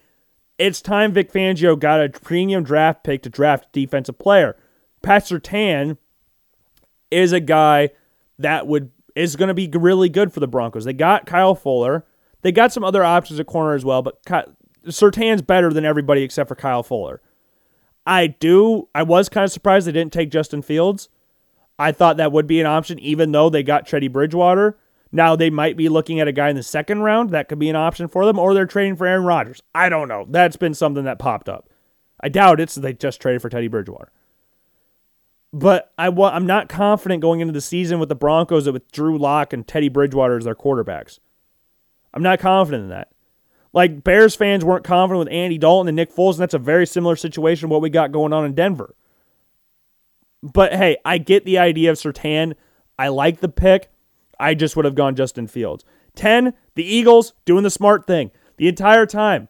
[0.59, 4.57] It's time Vic Fangio got a premium draft pick to draft defensive player.
[5.03, 5.99] Pat Surtain
[7.11, 7.91] is a guy
[8.39, 10.85] that would is going to be really good for the Broncos.
[10.85, 12.05] They got Kyle Fuller.
[12.43, 14.23] They got some other options at corner as well, but
[14.87, 17.23] Surtain's better than everybody except for Kyle Fuller.
[18.07, 18.89] I do.
[18.95, 21.09] I was kind of surprised they didn't take Justin Fields.
[21.79, 24.79] I thought that would be an option, even though they got Teddy Bridgewater.
[25.17, 27.71] Now they might be looking at a guy in the second round that could be
[27.71, 29.63] an option for them, or they're trading for Aaron Rodgers.
[29.75, 30.27] I don't know.
[30.29, 31.71] That's been something that popped up.
[32.21, 34.13] I doubt it's they just traded for Teddy Bridgewater.
[35.55, 39.55] But I I'm not confident going into the season with the Broncos with Drew Lock
[39.55, 41.19] and Teddy Bridgewater as their quarterbacks.
[42.13, 43.11] I'm not confident in that.
[43.73, 46.87] Like Bears fans weren't confident with Andy Dalton and Nick Foles, and that's a very
[46.87, 48.95] similar situation what we got going on in Denver.
[50.43, 52.53] But hey, I get the idea of Surtain.
[52.99, 53.91] I like the pick.
[54.39, 55.85] I just would have gone Justin Fields.
[56.15, 58.31] 10, the Eagles doing the smart thing.
[58.57, 59.49] The entire time,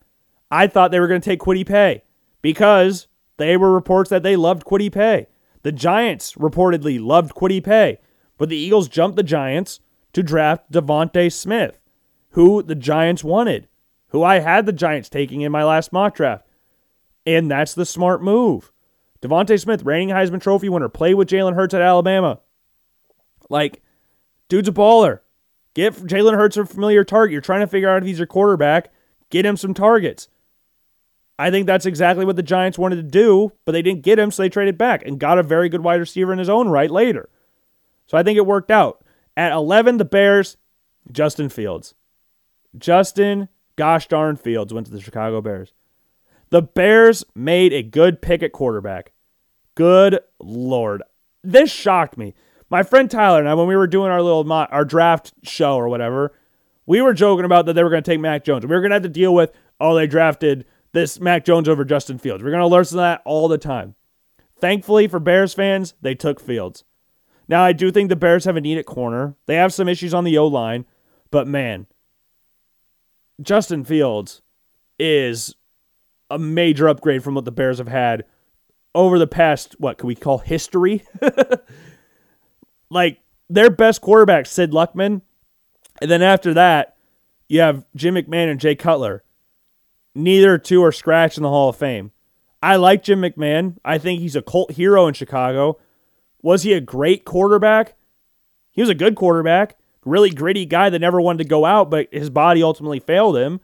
[0.50, 2.02] I thought they were going to take Kwity Paye
[2.42, 5.26] because they were reports that they loved Kwity Paye.
[5.62, 7.98] The Giants reportedly loved Kwity Paye,
[8.38, 9.80] but the Eagles jumped the Giants
[10.12, 11.78] to draft DeVonta Smith,
[12.30, 13.68] who the Giants wanted
[14.16, 16.46] who I had the Giants taking in my last mock draft.
[17.24, 18.72] And that's the smart move.
[19.20, 22.40] DeVonta Smith, reigning Heisman Trophy winner, played with Jalen Hurts at Alabama.
[23.50, 23.82] Like,
[24.48, 25.20] dude's a baller.
[25.74, 27.32] Get Jalen Hurts a familiar target.
[27.32, 28.90] You're trying to figure out if he's your quarterback.
[29.30, 30.28] Get him some targets.
[31.38, 34.30] I think that's exactly what the Giants wanted to do, but they didn't get him,
[34.30, 36.90] so they traded back and got a very good wide receiver in his own right
[36.90, 37.28] later.
[38.06, 39.04] So I think it worked out.
[39.36, 40.56] At 11, the Bears,
[41.12, 41.94] Justin Fields.
[42.78, 45.74] Justin, gosh darn Fields went to the Chicago Bears.
[46.48, 49.12] The Bears made a good pick at quarterback.
[49.74, 51.02] Good lord.
[51.42, 52.34] This shocked me.
[52.68, 55.88] My friend Tyler and I, when we were doing our little our draft show or
[55.88, 56.32] whatever,
[56.84, 58.64] we were joking about that they were going to take Mac Jones.
[58.64, 61.84] We were going to have to deal with, oh, they drafted this Mac Jones over
[61.84, 62.42] Justin Fields.
[62.42, 63.94] We're going to learn that all the time.
[64.58, 66.84] Thankfully for Bears fans, they took Fields.
[67.48, 69.36] Now, I do think the Bears have a need at corner.
[69.46, 70.86] They have some issues on the O line,
[71.30, 71.86] but man,
[73.40, 74.42] Justin Fields
[74.98, 75.54] is
[76.30, 78.24] a major upgrade from what the Bears have had
[78.94, 81.04] over the past, what could we call history?
[82.90, 85.22] like their best quarterback, Sid Luckman.
[86.00, 86.96] And then after that,
[87.48, 89.22] you have Jim McMahon and Jay Cutler.
[90.14, 92.12] Neither two are scratched in the Hall of Fame.
[92.62, 93.76] I like Jim McMahon.
[93.84, 95.78] I think he's a cult hero in Chicago.
[96.42, 97.94] Was he a great quarterback?
[98.70, 102.08] He was a good quarterback, really gritty guy that never wanted to go out, but
[102.12, 103.60] his body ultimately failed him.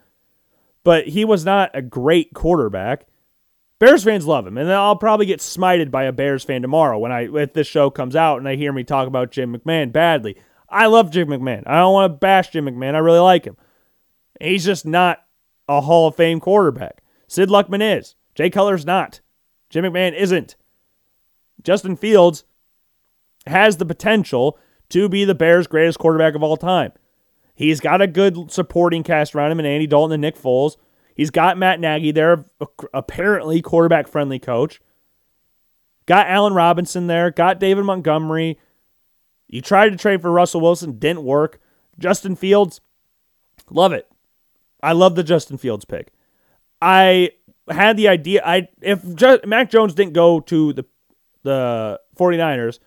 [0.85, 3.07] But he was not a great quarterback.
[3.83, 7.11] Bears fans love him, and I'll probably get smited by a Bears fan tomorrow when
[7.11, 10.37] I if this show comes out and they hear me talk about Jim McMahon badly.
[10.69, 11.65] I love Jim McMahon.
[11.67, 12.95] I don't want to bash Jim McMahon.
[12.95, 13.57] I really like him.
[14.41, 15.25] He's just not
[15.67, 17.03] a Hall of Fame quarterback.
[17.27, 18.15] Sid Luckman is.
[18.37, 19.21] Jay Cutler's not.
[19.69, 20.55] Jim McMahon isn't.
[21.65, 22.45] Justin Fields
[23.49, 26.93] has the potential to be the Bears' greatest quarterback of all time.
[27.53, 30.77] He's got a good supporting cast around him and Andy Dalton and Nick Foles.
[31.15, 32.45] He's got Matt Nagy there,
[32.95, 34.81] apparently quarterback friendly coach.
[36.07, 37.31] Got Allen Robinson there.
[37.31, 38.59] Got David Montgomery.
[39.49, 41.61] You tried to trade for Russell Wilson, didn't work.
[41.99, 42.81] Justin Fields,
[43.71, 44.11] love it.
[44.83, 46.13] I love the Justin Fields pick.
[46.81, 47.33] I
[47.71, 49.05] had the idea I if
[49.45, 50.85] Mac Jones didn't go to the
[51.45, 52.79] the 49ers,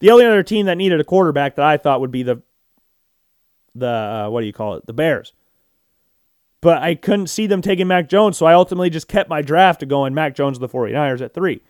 [0.00, 2.42] the only other team that needed a quarterback that I thought would be the
[3.74, 4.86] the uh, what do you call it?
[4.86, 5.32] The Bears
[6.60, 9.80] but I couldn't see them taking Mac Jones, so I ultimately just kept my draft
[9.80, 11.62] to going Mac Jones of the 49ers at three.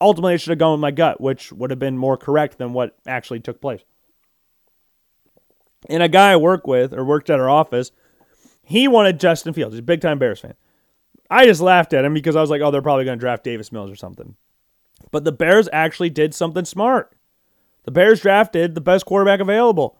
[0.00, 2.72] Ultimately, I should have gone with my gut, which would have been more correct than
[2.72, 3.82] what actually took place.
[5.88, 7.90] And a guy I work with or worked at our office,
[8.62, 9.74] he wanted Justin Fields.
[9.74, 10.54] He's a big time Bears fan.
[11.30, 13.44] I just laughed at him because I was like, oh, they're probably going to draft
[13.44, 14.36] Davis Mills or something.
[15.10, 17.14] But the Bears actually did something smart.
[17.84, 19.98] The Bears drafted the best quarterback available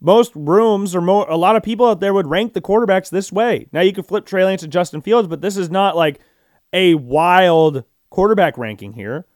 [0.00, 3.68] most rooms or a lot of people out there would rank the quarterbacks this way.
[3.72, 6.20] Now you could flip Trey Lance and Justin Fields, but this is not like
[6.72, 9.26] a wild quarterback ranking here.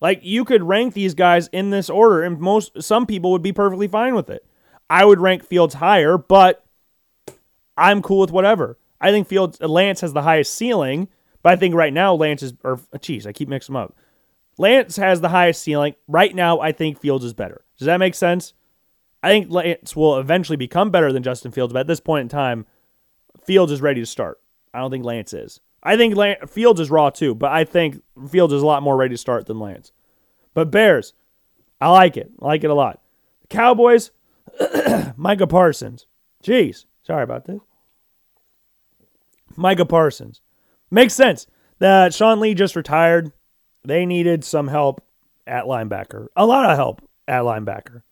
[0.00, 3.52] Like you could rank these guys in this order, and most some people would be
[3.52, 4.44] perfectly fine with it.
[4.88, 6.64] I would rank Fields higher, but
[7.76, 8.78] I'm cool with whatever.
[9.00, 11.08] I think Fields uh, Lance has the highest ceiling,
[11.42, 13.94] but I think right now Lance is or uh, geez, I keep mixing them up.
[14.58, 15.94] Lance has the highest ceiling.
[16.08, 17.64] Right now, I think Fields is better.
[17.78, 18.52] Does that make sense?
[19.22, 22.28] I think Lance will eventually become better than Justin Fields, but at this point in
[22.28, 22.66] time,
[23.44, 24.40] Fields is ready to start.
[24.72, 25.60] I don't think Lance is.
[25.82, 28.96] I think Lance, Fields is raw too, but I think Fields is a lot more
[28.96, 29.92] ready to start than Lance.
[30.54, 31.14] But Bears,
[31.80, 32.30] I like it.
[32.40, 33.00] I like it a lot.
[33.48, 34.10] Cowboys,
[35.16, 36.06] Micah Parsons.
[36.42, 37.60] Jeez, sorry about this.
[39.56, 40.40] Micah Parsons.
[40.90, 41.46] Makes sense
[41.78, 43.32] that Sean Lee just retired.
[43.84, 45.02] They needed some help
[45.46, 46.26] at linebacker.
[46.36, 48.02] A lot of help at linebacker.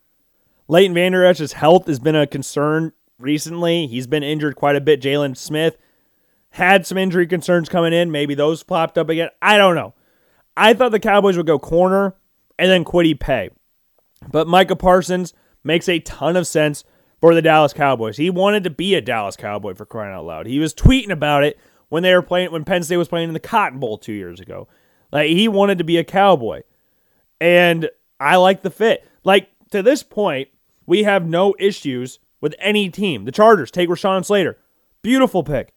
[0.69, 3.87] Leighton Vander Esch's health has been a concern recently.
[3.87, 5.01] He's been injured quite a bit.
[5.01, 5.79] Jaylon Smith
[6.51, 8.11] had some injury concerns coming in.
[8.11, 9.31] Maybe those popped up again.
[9.41, 9.95] I don't know.
[10.57, 12.17] I thought the Cowboys would go corner
[12.59, 13.51] and then Kwity Paye.
[14.31, 15.33] But Micah Parsons
[15.65, 16.85] makes a ton of sense
[17.21, 18.17] for the Dallas Cowboys.
[18.17, 20.47] He wanted to be a Dallas Cowboy for crying out loud.
[20.47, 23.35] He was tweeting about it when they were playing when Penn State was playing in
[23.35, 24.69] the Cotton Bowl 2 years ago.
[25.13, 26.63] Like he wanted to be a Cowboy.
[27.41, 27.89] And
[28.21, 29.09] I like the fit.
[29.25, 30.49] Like to this point,
[30.89, 33.27] we have no issues with any team.
[33.27, 34.57] The Chargers take Rashawn Slater.
[35.03, 35.75] Beautiful pick.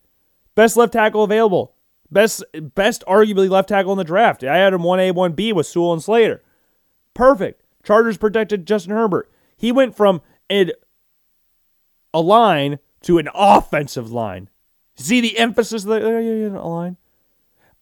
[0.56, 1.76] Best left tackle available.
[2.10, 4.42] Best best arguably left tackle in the draft.
[4.42, 6.42] I had him 1A, 1B with Sewell and Slater.
[7.14, 7.62] Perfect.
[7.84, 9.30] Chargers protected Justin Herbert.
[9.58, 10.72] He went from a,
[12.14, 14.50] a line to an offensive line.
[14.96, 16.96] See the emphasis of the uh, line?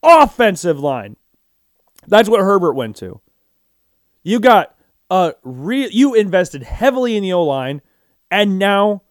[0.02, 1.16] Offensive line.
[2.08, 3.22] That's what Herbert went to.
[4.24, 4.76] You got
[5.10, 7.82] uh, re- you invested heavily in the O line,
[8.30, 9.04] and now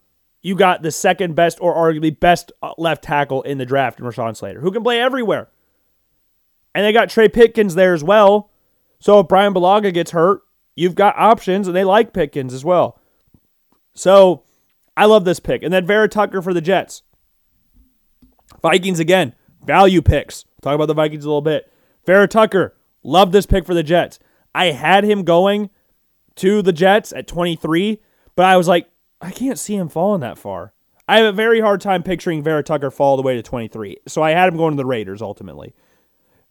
[0.42, 4.06] you got the second best or arguably best uh, left tackle in the draft in
[4.06, 5.48] Rashawn Slater, who can play everywhere.
[6.74, 8.50] And they got Trey Pipkins there as well.
[9.00, 10.42] So if Brian Bulaga gets hurt,
[10.76, 13.00] you've got options, and they like Pickens as well.
[13.94, 14.44] So
[14.96, 15.62] I love this pick.
[15.62, 17.02] And then Vera Tucker for the Jets.
[18.62, 19.34] Vikings again,
[19.64, 20.44] value picks.
[20.62, 21.70] talk about the Vikings a little bit.
[22.06, 24.18] Vera Tucker, love this pick for the Jets.
[24.54, 25.70] I had him going
[26.38, 28.00] to the Jets at 23,
[28.34, 28.88] but I was like,
[29.20, 30.72] I can't see him falling that far.
[31.08, 33.96] I have a very hard time picturing Vera Tucker fall all the way to 23.
[34.06, 35.74] So I had him going to the Raiders ultimately.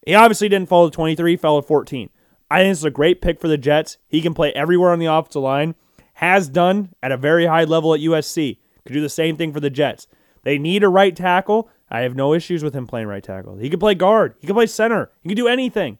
[0.05, 2.09] He obviously didn't fall to 23, fell to 14.
[2.49, 3.97] I think it's a great pick for the Jets.
[4.07, 5.75] He can play everywhere on the offensive line,
[6.15, 8.57] has done at a very high level at USC.
[8.85, 10.07] Could do the same thing for the Jets.
[10.43, 11.69] They need a right tackle.
[11.91, 13.57] I have no issues with him playing right tackle.
[13.57, 14.35] He can play guard.
[14.39, 15.11] He can play center.
[15.21, 15.97] He can do anything.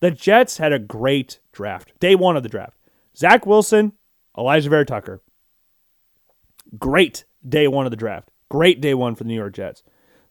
[0.00, 1.92] The Jets had a great draft.
[2.00, 2.75] Day one of the draft.
[3.16, 3.92] Zach Wilson,
[4.36, 5.22] Alijah Vera Tucker.
[6.78, 8.30] Great day one of the draft.
[8.50, 9.82] Great day one for the New York Jets.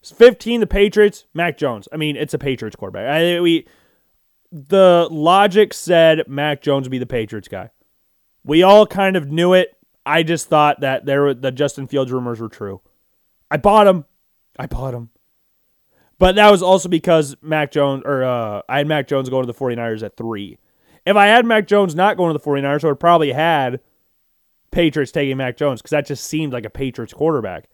[0.02, 1.88] 15, the Patriots, Mac Jones.
[1.92, 3.08] I mean, it's a Patriots quarterback.
[3.08, 3.66] I, we
[4.52, 7.70] the logic said Mac Jones would be the Patriots guy.
[8.44, 9.76] We all kind of knew it.
[10.04, 12.80] I just thought that there were, the Justin Fields rumors were true.
[13.50, 14.04] I bought him.
[14.56, 15.10] I bought him.
[16.18, 19.52] But that was also because Mac Jones or uh, I had Mac Jones going to
[19.52, 20.58] the 49ers at 3.
[21.06, 23.80] If I had Mac Jones not going to the 49ers, I would probably had
[24.72, 27.68] Patriots taking Mac Jones because that just seemed like a Patriots quarterback.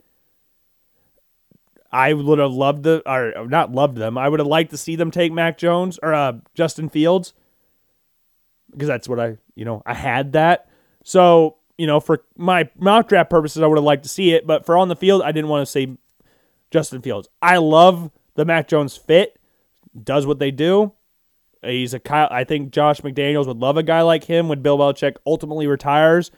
[1.91, 4.17] I would have loved the, or not loved them.
[4.17, 7.33] I would have liked to see them take Mac Jones or uh, Justin Fields
[8.71, 10.69] because that's what I, you know, I had that.
[11.05, 14.47] So, you know, for my mock draft purposes, I would have liked to see it.
[14.47, 15.97] But for on the field, I didn't want to say
[16.71, 17.29] Justin Fields.
[17.41, 19.39] I love the Mac Jones fit,
[20.03, 20.93] does what they do.
[21.65, 22.01] He's a.
[22.33, 26.31] I think Josh McDaniels would love a guy like him when Bill Belichick ultimately retires.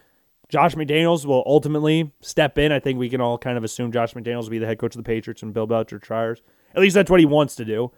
[0.48, 2.70] Josh McDaniels will ultimately step in.
[2.70, 4.94] I think we can all kind of assume Josh McDaniels will be the head coach
[4.94, 6.42] of the Patriots and Bill Belichick retires.
[6.74, 7.92] At least that's what he wants to do.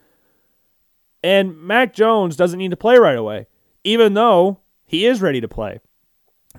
[1.23, 3.47] And Mac Jones doesn't need to play right away,
[3.83, 5.81] even though he is ready to play.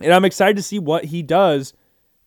[0.01, 1.73] And I'm excited to see what he does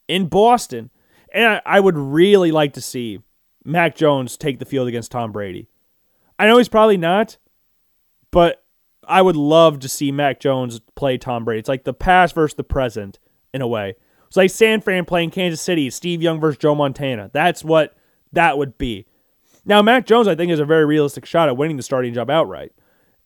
[0.09, 0.91] in Boston.
[1.35, 3.21] And I would really like to see
[3.65, 5.69] Mac Jones take the field against Tom Brady.
[6.39, 7.37] I know he's probably not,
[8.31, 8.65] but
[9.07, 11.61] I would love to see Mac Jones play Tom Brady.
[11.61, 13.19] It's like the past versus the present
[13.53, 13.95] in a way.
[14.29, 17.31] It's like San Fran playing Kansas City, Steve Young versus Joe Montana.
[17.33, 17.97] That's what
[18.33, 19.07] that would be.
[19.65, 22.31] Now, Mac Jones, I think, is a very realistic shot at winning the starting job
[22.31, 22.73] outright.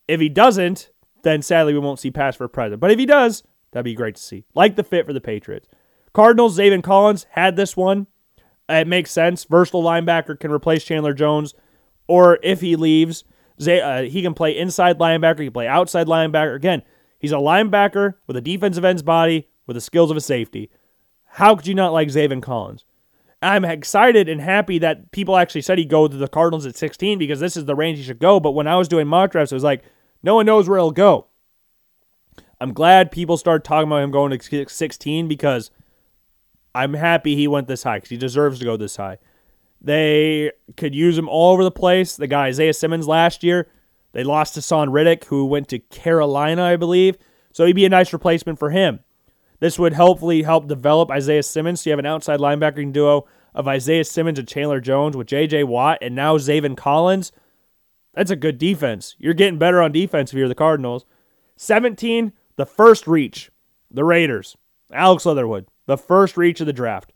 [0.08, 0.90] If he doesn't,
[1.22, 2.80] then sadly we won't see pass for present.
[2.80, 4.44] But if he does, that'd be great to see.
[4.54, 5.68] Like the fit for the Patriots.
[6.12, 8.06] Cardinals, Zaven Collins had this one.
[8.68, 9.44] It makes sense.
[9.44, 11.54] Versatile linebacker can replace Chandler Jones,
[12.06, 13.24] or if he leaves,
[13.60, 15.40] uh, he can play inside linebacker.
[15.40, 16.56] He can play outside linebacker.
[16.56, 16.82] Again,
[17.18, 20.70] he's a linebacker with a defensive end's body with the skills of a safety.
[21.24, 22.84] How could you not like Zaven Collins?
[23.42, 27.18] I'm excited and happy that people actually said he'd go to the Cardinals at 16
[27.18, 28.40] because this is the range he should go.
[28.40, 29.84] But when I was doing mock drafts, it was like,
[30.22, 31.26] no one knows where he'll go.
[32.60, 35.70] I'm glad people started talking about him going to 16 because
[36.74, 39.18] I'm happy he went this high because he deserves to go this high.
[39.84, 42.16] They could use him all over the place.
[42.16, 43.68] The guy Isaiah Simmons last year,
[44.12, 47.18] they lost to Son Reddick, who went to Carolina, I believe.
[47.52, 49.00] So he'd be a nice replacement for him.
[49.60, 51.82] This would hopefully help develop Isaiah Simmons.
[51.82, 55.64] So you have an outside linebacking duo of Isaiah Simmons and Chandler Jones with J.J.
[55.64, 57.30] Watt and now Zaven Collins.
[58.14, 59.16] That's a good defense.
[59.18, 61.04] You're getting better on defense if you're the Cardinals.
[61.56, 63.50] 17, the first reach,
[63.90, 64.56] the Raiders.
[64.92, 67.12] Alex Leatherwood, the first reach of the draft.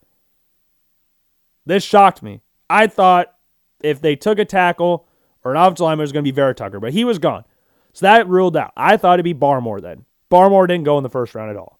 [1.64, 2.42] This shocked me.
[2.70, 3.34] I thought
[3.82, 5.06] if they took a tackle
[5.44, 7.44] or an offensive lineman, it was going to be Vera Tucker, but he was gone.
[7.92, 8.72] So that ruled out.
[8.76, 10.04] I thought it'd be Barmore then.
[10.30, 11.78] Barmore didn't go in the first round at all.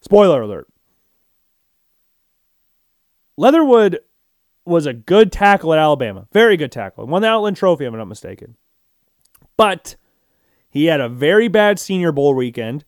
[0.00, 0.68] Spoiler alert.
[3.36, 4.00] Leatherwood
[4.64, 6.26] was a good tackle at Alabama.
[6.32, 7.06] Very good tackle.
[7.06, 8.56] Won the Outland Trophy, if I'm not mistaken.
[9.56, 9.96] But
[10.68, 12.84] he had a very bad Senior Bowl weekend,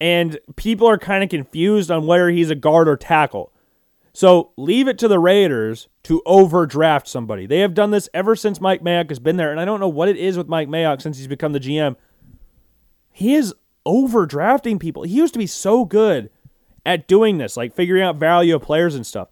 [0.00, 3.52] and people are kind of confused on whether he's a guard or tackle.
[4.12, 7.46] So leave it to the Raiders to overdraft somebody.
[7.46, 9.88] They have done this ever since Mike Mayock has been there, and I don't know
[9.88, 11.96] what it is with Mike Mayock since he's become the GM.
[13.10, 13.54] He is
[13.86, 15.04] overdrafting people.
[15.04, 16.30] He used to be so good
[16.84, 19.28] at doing this, like figuring out value of players and stuff.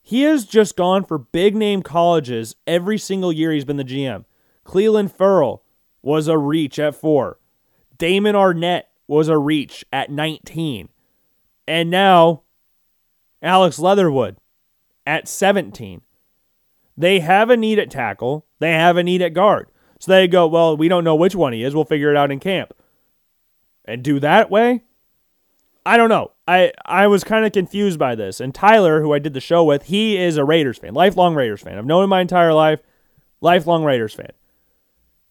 [0.00, 4.24] He has just gone for big name colleges every single year he's been the GM.
[4.64, 5.62] Clelin Ferrell
[6.02, 7.38] was a reach at four.
[7.98, 10.88] Damon Arnette was a reach at 19.
[11.68, 12.42] And now
[13.42, 14.36] Alex Leatherwood
[15.04, 16.02] at 17.
[16.96, 19.68] They have a need at tackle, they have a need at guard.
[19.98, 21.74] So they go, well, we don't know which one he is.
[21.74, 22.74] We'll figure it out in camp
[23.84, 24.82] and do that way?
[25.84, 26.30] I don't know.
[26.46, 28.40] I I was kind of confused by this.
[28.40, 31.60] And Tyler, who I did the show with, he is a Raiders fan, lifelong Raiders
[31.60, 31.78] fan.
[31.78, 32.80] I've known him my entire life,
[33.40, 34.30] lifelong Raiders fan.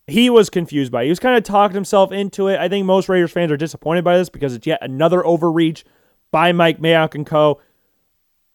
[0.08, 1.06] he was confused by it.
[1.06, 2.60] He was kind of talking himself into it.
[2.60, 5.86] I think most Raiders fans are disappointed by this because it's yet another overreach
[6.32, 7.62] by Mike Mayock and co.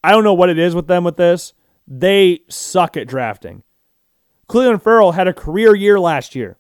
[0.02, 1.52] I don't know what it is with them with this.
[1.88, 3.62] They suck at drafting.
[4.48, 6.58] Clelin Ferrell had a career year last year,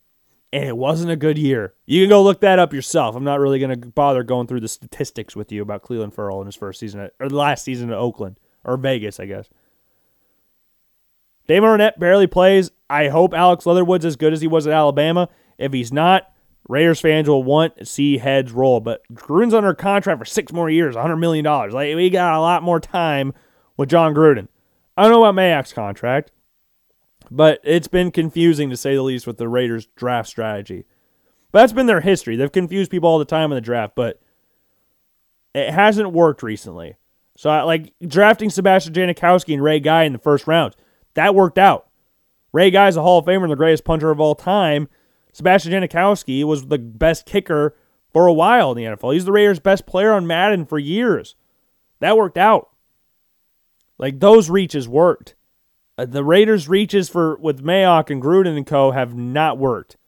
[0.52, 1.74] and it wasn't a good year.
[1.84, 3.14] You can go look that up yourself.
[3.14, 6.40] I'm not really going to bother going through the statistics with you about Clelin Ferrell
[6.40, 9.48] in his first season at, or the last season at Oakland or Vegas, I guess.
[11.46, 12.72] Damon Arnette barely plays.
[12.90, 15.28] I hope Alex Leatherwood's as good as he was at Alabama.
[15.58, 16.32] If he's not,
[16.68, 18.80] Raiders fans will want to see heads roll.
[18.80, 21.44] But Gruden's under contract for six more years, $100 million.
[21.44, 23.32] Like, we got a lot more time
[23.76, 24.48] with Jon Gruden.
[24.96, 26.32] I don't know about Mayock's contract,
[27.30, 30.84] but it's been confusing to say the least with the Raiders' draft strategy.
[31.52, 32.36] But that's been their history.
[32.36, 34.20] They've confused people all the time in the draft, but
[35.54, 36.96] it hasn't worked recently.
[37.36, 40.74] So, like drafting Sebastian Janikowski and Ray Guy in the first round,
[41.14, 41.88] that worked out.
[42.52, 44.88] Ray Guy's a Hall of Famer and the greatest punter of all time.
[45.36, 47.76] Sebastian Janikowski was the best kicker
[48.10, 49.12] for a while in the NFL.
[49.12, 51.34] He's the Raiders' best player on Madden for years.
[52.00, 52.70] That worked out.
[53.98, 55.34] Like those reaches worked.
[55.98, 59.98] Uh, the Raiders' reaches for with Mayock and Gruden and co have not worked,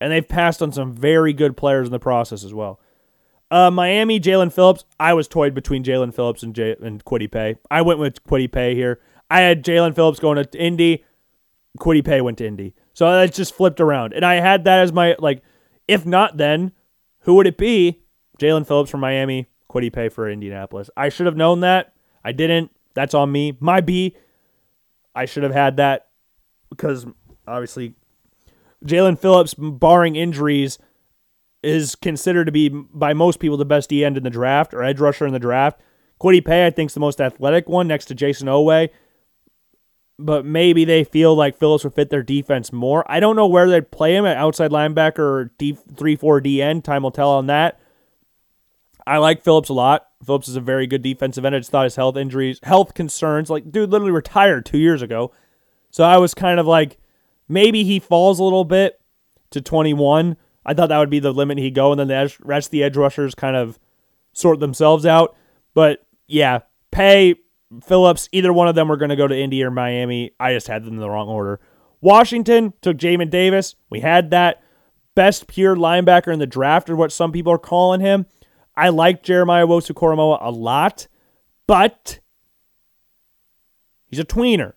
[0.00, 2.80] and they've passed on some very good players in the process as well.
[3.52, 4.84] Uh, Miami, Jalen Phillips.
[4.98, 7.54] I was toyed between Jalen Phillips and and Kwity Paye.
[7.70, 8.98] I went with Kwity Paye here.
[9.30, 11.04] I had Jalen Phillips going to Indy.
[11.78, 12.74] Kwity Paye went to Indy.
[12.96, 14.14] So that's just flipped around.
[14.14, 15.42] And I had that as my, like,
[15.86, 16.72] if not then,
[17.20, 18.00] who would it be?
[18.38, 20.88] Jalen Phillips from Miami, Kwity Paye for Indianapolis.
[20.96, 21.92] I should have known that.
[22.24, 22.70] I didn't.
[22.94, 23.54] That's on me.
[23.60, 24.16] My B.
[25.14, 26.06] I should have had that
[26.70, 27.06] because
[27.46, 27.96] obviously
[28.82, 30.78] Jalen Phillips, barring injuries,
[31.62, 34.82] is considered to be by most people the best D end in the draft or
[34.82, 35.82] edge rusher in the draft.
[36.18, 38.88] Kwity Paye, I think, is the most athletic one next to Jayson Oweh
[40.18, 43.04] but maybe they feel like Phillips would fit their defense more.
[43.10, 46.82] I don't know where they'd play him at outside linebacker or D three four DN.
[46.82, 47.78] Time will tell on that.
[49.06, 50.08] I like Phillips a lot.
[50.24, 51.54] Phillips is a very good defensive end.
[51.54, 55.32] I just thought his health injuries, health concerns, like dude literally retired two years ago.
[55.90, 56.98] So I was kind of like,
[57.48, 59.00] maybe he falls a little bit
[59.50, 60.36] to 21.
[60.64, 62.82] I thought that would be the limit he'd go, and then the rest of the
[62.82, 63.78] edge rushers kind of
[64.32, 65.36] sort themselves out.
[65.74, 66.60] But yeah,
[66.90, 67.36] Paye
[67.82, 70.32] Phillips, either one of them were going to go to Indy or Miami.
[70.38, 71.60] I just had them in the wrong order.
[72.00, 73.74] Washington took Jamin Davis.
[73.90, 74.62] We had that
[75.14, 78.26] best pure linebacker in the draft, or what some people are calling him.
[78.76, 81.08] I like Jeremiah Owusu-Koramoah a lot,
[81.66, 82.20] but
[84.06, 84.74] he's a tweener.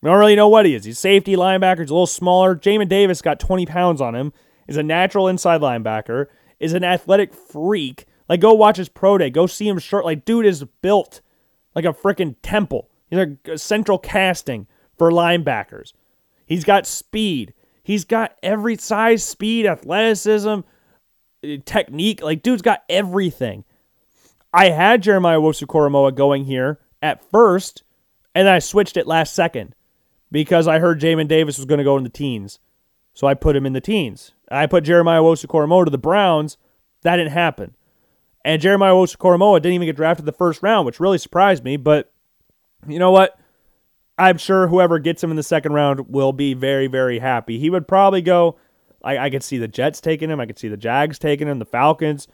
[0.00, 0.84] We don't really know what he is.
[0.84, 1.80] He's safety linebacker.
[1.80, 2.56] He's a little smaller.
[2.56, 4.32] Jamin Davis got 20 pounds on him.
[4.68, 6.26] Is a natural inside linebacker.
[6.58, 8.06] Is an athletic freak.
[8.28, 9.30] Like go watch his pro day.
[9.30, 10.04] Go see him short.
[10.04, 11.20] Like dude is built
[11.74, 12.88] like a freaking temple.
[13.08, 14.66] He's a central casting
[14.96, 15.92] for linebackers.
[16.46, 17.54] He's got speed.
[17.82, 20.60] He's got every size, speed, athleticism,
[21.42, 22.22] eh, technique.
[22.22, 23.64] Like, dude's got everything.
[24.52, 27.82] I had Jeremiah Owusu-Koramoah going here at first,
[28.34, 29.74] and I switched it last second
[30.30, 32.58] because I heard Jamin Davis was going to go in the teens.
[33.14, 34.32] So I put him in the teens.
[34.50, 36.56] I put Jeremiah Owusu-Koramoah to the Browns.
[37.02, 37.74] That didn't happen.
[38.44, 41.76] And Jeremiah Owusu-Koramoah didn't even get drafted the first round, which really surprised me.
[41.76, 42.12] But
[42.88, 43.38] you know what?
[44.18, 47.58] I'm sure whoever gets him in the second round will be very, very happy.
[47.58, 48.58] He would probably go.
[49.04, 50.40] I, I could see the Jets taking him.
[50.40, 51.58] I could see the Jags taking him.
[51.58, 52.28] The Falcons,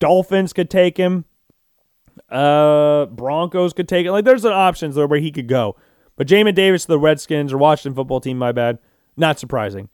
[0.00, 1.24] Dolphins could take him.
[2.28, 4.12] Uh, Broncos could take it.
[4.12, 5.76] Like there's options there where he could go.
[6.16, 8.78] But Jamin Davis the Redskins or Washington football team, my bad.
[9.16, 9.88] Not surprising.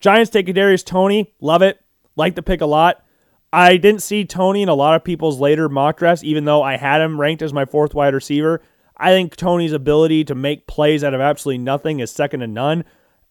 [0.00, 1.34] Giants take Kadarius Toney.
[1.40, 1.80] Love it.
[2.16, 3.04] Like the pick a lot.
[3.52, 6.76] I didn't see Toney in a lot of people's later mock drafts, even though I
[6.76, 8.62] had him ranked as my fourth wide receiver.
[8.96, 12.84] I think Toney's ability to make plays out of absolutely nothing is second to none.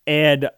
[0.06, 0.50] And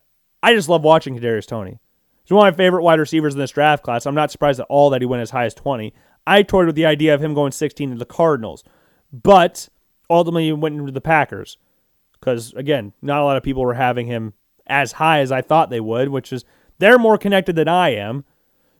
[0.41, 1.79] I just love watching Kadarius Toney.
[2.23, 4.05] He's one of my favorite wide receivers in this draft class.
[4.05, 5.93] I'm not surprised at all that he went as high as 20.
[6.25, 8.63] I toyed with the idea of him going 16 to the Cardinals,
[9.11, 9.69] but
[10.09, 11.57] ultimately he went into the Packers
[12.13, 14.33] because, again, not a lot of people were having him
[14.67, 16.45] as high as I thought they would, which is
[16.77, 18.23] they're more connected than I am.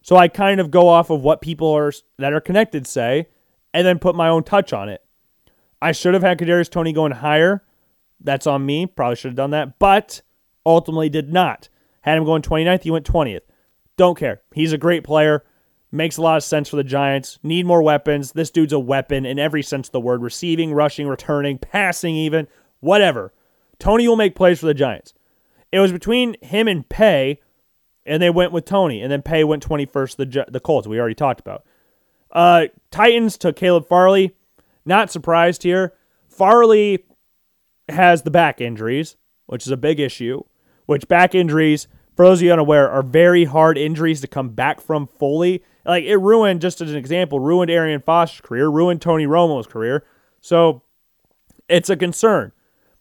[0.02, 3.28] So I kind of go off of what people are that are connected say,
[3.74, 5.04] and then put my own touch on it.
[5.82, 7.64] I should have had Kadarius Toney going higher.
[8.20, 8.86] That's on me.
[8.86, 10.22] Probably should have done that, but
[10.66, 11.70] ultimately did not.
[12.02, 12.84] Had him going 29th.
[12.84, 13.42] He went 20th.
[13.98, 14.42] Don't care.
[14.54, 15.44] He's a great player.
[15.92, 17.38] Makes a lot of sense for the Giants.
[17.44, 18.32] Need more weapons.
[18.32, 22.48] This dude's a weapon in every sense of the word receiving, rushing, returning, passing, even,
[22.80, 23.34] whatever.
[23.78, 25.14] Toney will make plays for the Giants.
[25.72, 27.42] It was between him and Paye
[28.06, 30.16] and they went with Toney, and then Paye went 21st.
[30.16, 31.64] The the Colts we already talked about.
[32.32, 34.36] Uh, Titans took Caleb Farley.
[34.86, 35.94] Not surprised here.
[36.28, 37.06] Farley
[37.90, 40.42] has the back injuries, which is a big issue.
[40.86, 44.82] Which back injuries for those of you unaware, are very hard injuries to come back
[44.82, 45.64] from fully.
[45.86, 50.06] Like it ruined, just as an example, ruined Arian Foster's career, ruined Tony Romo's career.
[50.42, 50.84] So
[51.68, 52.52] it's a concern.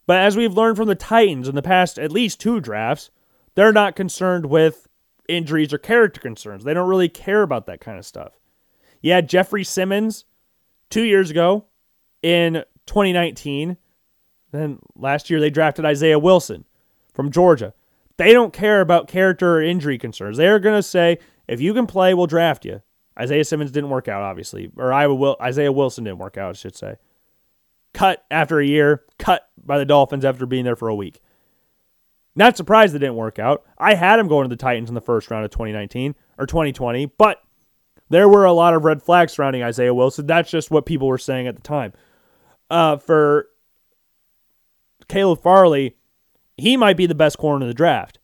[0.07, 3.11] But as we've learned from the Titans in the past at least two drafts,
[3.55, 4.88] they're not concerned with
[5.31, 6.64] injuries or character concerns.
[6.64, 8.39] They don't really care about that kind of stuff.
[9.01, 10.24] Yeah, Jeffery Simmons
[10.91, 11.66] two years ago
[12.22, 13.76] in 2019.
[14.53, 16.64] Then last year they drafted Isaiah Wilson
[17.14, 17.72] from Georgia.
[18.16, 20.37] They don't care about character or injury concerns.
[20.37, 21.18] They're going to say,
[21.49, 22.83] if you can play, we'll draft you.
[23.18, 26.53] Isaiah Simmons didn't work out, obviously, or Iowa Will- Isaiah Wilson didn't work out, I
[26.53, 26.97] should say.
[27.93, 31.20] Cut after a year, cut by the Dolphins after being there for a week.
[32.37, 33.64] Not surprised it didn't work out.
[33.78, 37.07] I had him going to the Titans in the first round of 2019 or 2020,
[37.18, 37.43] but
[38.09, 40.26] there were a lot of red flags surrounding Isaiah Wilson.
[40.26, 41.93] That's just what people were saying at the time.
[42.68, 43.49] Uh, for
[45.09, 45.97] Caleb Farley,
[46.57, 48.18] he might be the best corner in the draft.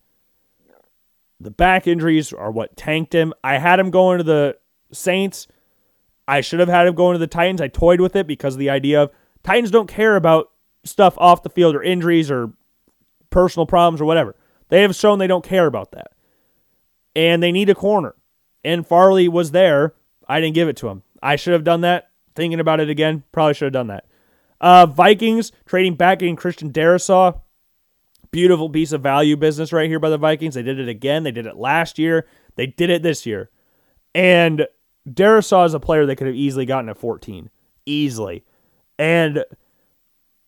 [1.39, 3.33] The back injuries are what tanked him.
[3.43, 4.57] I had him going to the
[4.91, 5.47] Saints.
[6.27, 7.61] I should have had him going to the Titans.
[7.61, 9.11] I toyed with it because of the idea of
[9.43, 10.51] Titans don't care about
[10.83, 12.53] stuff off the field or injuries or
[13.37, 14.35] personal problems or whatever.
[14.69, 16.13] They have shown they don't care about that.
[17.15, 18.15] And they need a corner.
[18.63, 19.93] And Farley was there.
[20.27, 21.03] I didn't give it to him.
[21.21, 22.09] I should have done that.
[22.33, 24.05] Thinking about it again, probably should have done that.
[24.59, 27.39] Uh, Vikings trading back in Christian Darrisaw.
[28.31, 30.55] Beautiful piece of value business right here by the Vikings.
[30.55, 31.21] They did it again.
[31.21, 32.25] They did it last year.
[32.55, 33.51] They did it this year.
[34.15, 34.65] And
[35.07, 37.51] Darrisaw is a player they could have easily gotten at 14.
[37.85, 38.43] Easily.
[38.97, 39.45] And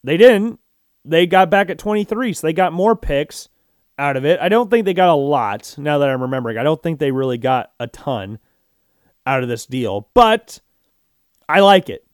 [0.03, 0.59] they didn't.
[1.05, 3.49] They got back at 23, so they got more picks
[3.97, 4.39] out of it.
[4.39, 6.57] I don't think they got a lot now that I'm remembering.
[6.57, 8.39] I don't think they really got a ton
[9.25, 10.59] out of this deal, but
[11.47, 12.05] I like it.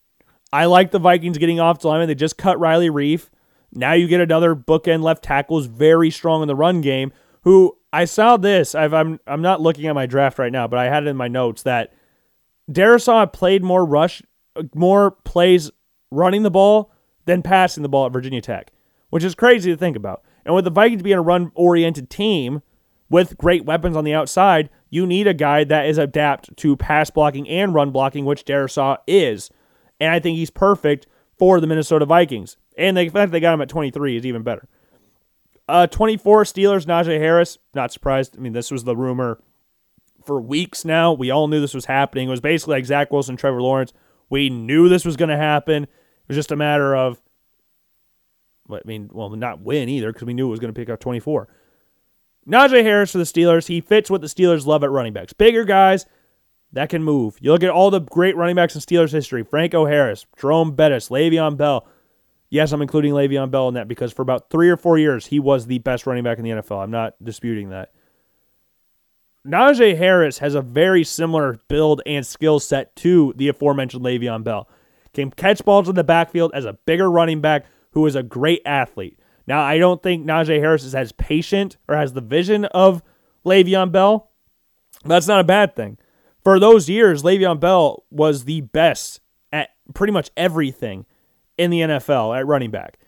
[0.52, 2.08] I like the Vikings getting off the line.
[2.08, 3.30] They just cut Riley Reiff.
[3.74, 7.12] Now you get another bookend left tackle very strong in the run game.
[7.42, 8.74] Who I saw this.
[8.74, 11.10] i am I'm, I'm not looking at my draft right now, but I had it
[11.10, 11.94] in my notes that
[12.72, 14.22] Darrisaw played more rush,
[14.74, 15.72] more plays
[16.12, 16.92] running the ball
[17.26, 18.72] than passing the ball at Virginia Tech,
[19.10, 20.24] which is crazy to think about.
[20.46, 22.62] And with the Vikings being a run oriented team
[23.10, 27.10] with great weapons on the outside, you need a guy that is adapt to pass
[27.10, 29.50] blocking and run blocking, which Darrisaw is.
[30.00, 32.58] And I think he's perfect for the Minnesota Vikings.
[32.78, 34.68] And the fact that they got him at 23 is even better.
[35.68, 37.58] Uh, 24 Steelers, Najee Harris.
[37.74, 38.38] Not surprised.
[38.38, 39.40] I mean, this was the rumor
[40.24, 41.14] for weeks now.
[41.14, 42.28] We all knew this was happening.
[42.28, 43.94] It was basically like Zach Wilson, Trevor Lawrence.
[44.30, 45.84] We knew this was going to happen.
[45.84, 45.90] It
[46.28, 47.22] was just a matter of
[48.70, 51.00] I mean, well, not win either because we knew it was going to pick up
[51.00, 51.48] 24.
[52.48, 53.68] Najee Harris for the Steelers.
[53.68, 55.34] He fits what the Steelers love at running backs.
[55.34, 56.06] Bigger guys
[56.76, 57.38] that can move.
[57.40, 61.10] You look at all the great running backs in Steelers history Franco Harris, Jerome Bettis,
[61.10, 61.88] Le'Veon Bell.
[62.50, 65.40] Yes, I'm including Le'Veon Bell in that because for about three or four years, he
[65.40, 66.84] was the best running back in the NFL.
[66.84, 67.92] I'm not disputing that.
[69.48, 74.68] Najee Harris has a very similar build and skill set to the aforementioned Le'Veon Bell.
[75.14, 77.66] Can catch balls in the backfield as a bigger running back
[77.96, 79.18] who is a great athlete.
[79.48, 83.02] Now, I don't think Najee Harris is as patient or has the vision of
[83.46, 84.30] Le'Veon Bell.
[85.06, 85.98] That's not a bad thing.
[86.44, 89.22] For those years, Le'Veon Bell was the best
[89.54, 91.06] at pretty much everything
[91.58, 93.00] in the NFL at running back.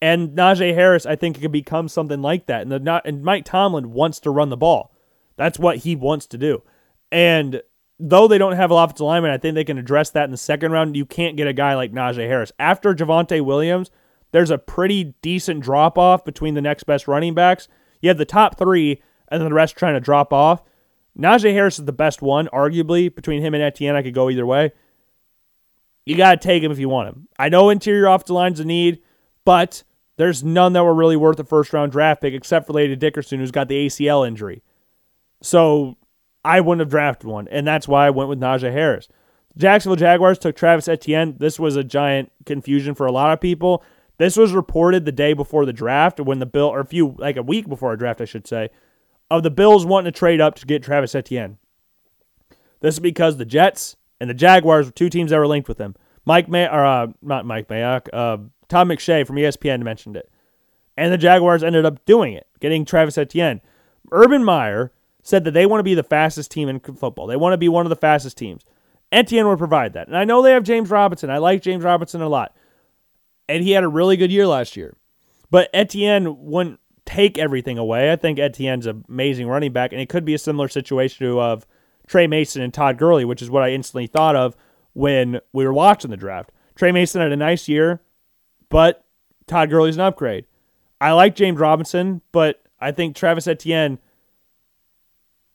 [0.00, 2.62] And Najee Harris, I think, could become something like that.
[2.62, 4.94] And, the, and Mike Tomlin wants to run the ball.
[5.36, 6.62] That's what he wants to do.
[7.10, 7.62] And
[7.98, 10.36] though they don't have an offensive lineman, I think they can address that in the
[10.36, 10.96] second round.
[10.96, 12.52] You can't get a guy like Najee Harris.
[12.60, 13.90] After Javonte Williams–
[14.36, 17.68] there's a pretty decent drop off between the next best running backs.
[18.02, 20.62] You have the top three, and then the rest trying to drop off.
[21.18, 23.14] Najee Harris is the best one, arguably.
[23.14, 24.72] Between him and Etienne, I could go either way.
[26.04, 27.28] You got to take him if you want him.
[27.38, 29.00] I know interior offensive line's a need,
[29.46, 29.84] but
[30.18, 33.40] there's none that were really worth a first round draft pick except for Landon Dickerson,
[33.40, 34.62] who's got the ACL injury.
[35.40, 35.96] So
[36.44, 39.08] I wouldn't have drafted one, and that's why I went with Najee Harris.
[39.56, 41.36] Jacksonville Jaguars took Travis Etienne.
[41.38, 43.82] This was a giant confusion for a lot of people.
[44.18, 47.36] This was reported the day before the draft, when the bill, or a few, like
[47.36, 48.70] a week before a draft, I should say,
[49.30, 51.58] of the Bills wanting to trade up to get Travis Etienne.
[52.80, 55.78] This is because the Jets and the Jaguars were two teams that were linked with
[55.78, 55.94] him.
[56.24, 58.38] Mike May, or uh, not Mike Mayock, uh,
[58.68, 60.30] Todd McShay from ESPN mentioned it,
[60.96, 63.60] and the Jaguars ended up doing it, getting Travis Etienne.
[64.10, 64.92] Urban Meyer
[65.22, 67.26] said that they want to be the fastest team in football.
[67.26, 68.62] They want to be one of the fastest teams.
[69.12, 71.30] Etienne would provide that, and I know they have James Robinson.
[71.30, 72.56] I like James Robinson a lot
[73.48, 74.96] and he had a really good year last year.
[75.50, 78.10] But Etienne wouldn't take everything away.
[78.10, 81.40] I think Etienne's an amazing running back, and it could be a similar situation to
[81.40, 81.66] of
[82.06, 84.56] Tre Mason and Todd Gurley, which is what I instantly thought of
[84.92, 86.50] when we were watching the draft.
[86.74, 88.02] Tre Mason had a nice year,
[88.68, 89.04] but
[89.46, 90.46] Todd Gurley's an upgrade.
[91.00, 93.98] I like James Robinson, but I think Travis Etienne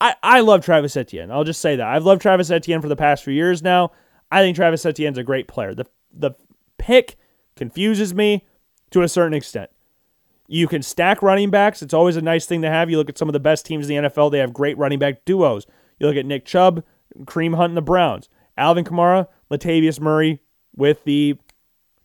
[0.01, 1.31] I, I love Travis Etienne.
[1.31, 1.87] I'll just say that.
[1.87, 3.91] I've loved Travis Etienne for the past few years now.
[4.31, 5.75] I think Travis Etienne's a great player.
[5.75, 6.31] The the
[6.79, 7.17] pick
[7.61, 8.43] confuses me
[8.89, 9.69] to a certain extent.
[10.47, 11.83] You can stack running backs.
[11.83, 12.89] It's always a nice thing to have.
[12.89, 14.97] You look at some of the best teams in the NFL, they have great running
[14.97, 15.67] back duos.
[15.99, 16.83] You look at Nick Chubb,
[17.25, 20.41] Kareem Hunt and the Browns, Alvin Kamara, Latavius Murray
[20.75, 21.37] with the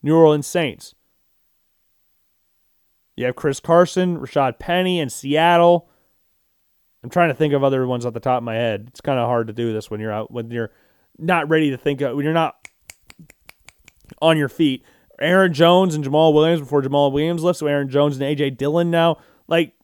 [0.03, 0.95] New Orleans Saints.
[3.17, 5.89] You have Chris Carson, Rashaad Penny in Seattle.
[7.03, 8.89] I'm trying to think of other ones off the top of my head.
[8.89, 10.73] It's kind of hard to do this when you're out when you're
[11.17, 12.69] not ready to think of, when you're not
[14.21, 14.85] on your feet.
[15.19, 17.59] Aaron Jones and Jamaal Williams before Jamaal Williams left.
[17.59, 19.19] So Aaron Jones and AJ Dillon now.
[19.49, 19.75] Like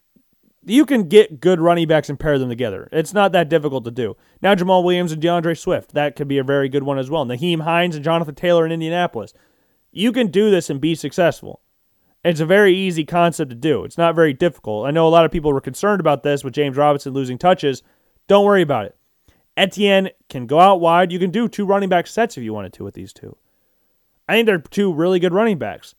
[0.65, 2.89] you can get good running backs and pair them together.
[2.93, 4.17] It's not that difficult to do.
[4.41, 5.93] Now Jamaal Williams and D'Andre Swift.
[5.95, 7.25] That could be a very good one as well.
[7.25, 9.33] Nyheim Hines and Jonathan Taylor in Indianapolis.
[9.91, 11.61] You can do this and be successful.
[12.25, 13.85] It's a very easy concept to do.
[13.85, 14.87] It's not very difficult.
[14.87, 17.83] I know a lot of people were concerned about this with James Robinson losing touches.
[18.29, 18.97] Don't worry about it.
[19.57, 21.13] Etienne can go out wide.
[21.13, 23.37] You can do two running back sets if you wanted to with these two.
[24.29, 25.95] I think they're two really good running backs.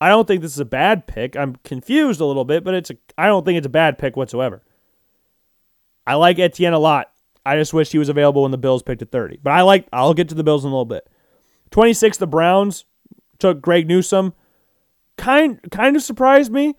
[0.00, 1.36] I don't think this is a bad pick.
[1.36, 4.16] I'm confused a little bit, but it's a, I don't think it's a bad pick
[4.16, 4.62] whatsoever.
[6.06, 7.12] I like Etienne a lot.
[7.44, 9.40] I just wish he was available when the Bills picked at 30.
[9.42, 11.08] But I like I'll get to the Bills in a little bit.
[11.70, 12.84] 26 the Browns
[13.38, 14.34] took Greg Newsome.
[15.16, 16.76] Kind kind of surprised me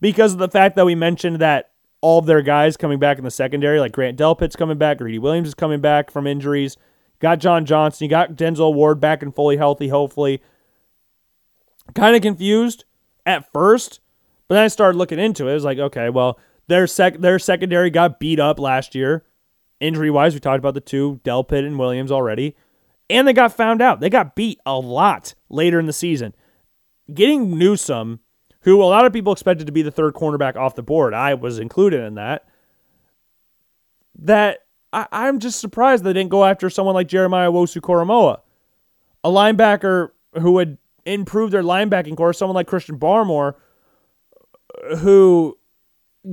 [0.00, 1.70] because of the fact that we mentioned that
[2.00, 5.18] all of their guys coming back in the secondary, like Grant Delpit's coming back, Greedy
[5.18, 6.76] Williams is coming back from injuries.
[7.20, 8.04] Got John Johnson.
[8.04, 10.42] You got Denzel Ward back and fully healthy, hopefully.
[11.94, 12.84] Kind of confused
[13.26, 14.00] at first,
[14.46, 15.50] but then I started looking into it.
[15.50, 16.38] It was like, okay, well,
[16.68, 19.24] their sec their secondary got beat up last year,
[19.80, 20.34] injury wise.
[20.34, 22.56] We talked about the two, Del Delpit and Williams already,
[23.10, 24.00] and they got found out.
[24.00, 26.34] They got beat a lot later in the season.
[27.12, 28.20] Getting Newsome,
[28.60, 31.34] who a lot of people expected to be the third cornerback off the board, I
[31.34, 32.46] was included in that.
[34.20, 34.58] That
[34.92, 38.40] I, am just surprised they didn't go after someone like Jeremiah Owusu-Koramoah,
[39.24, 40.10] a linebacker
[40.40, 43.54] who would improve their linebacking core, someone like Christian Barmore,
[44.98, 45.58] who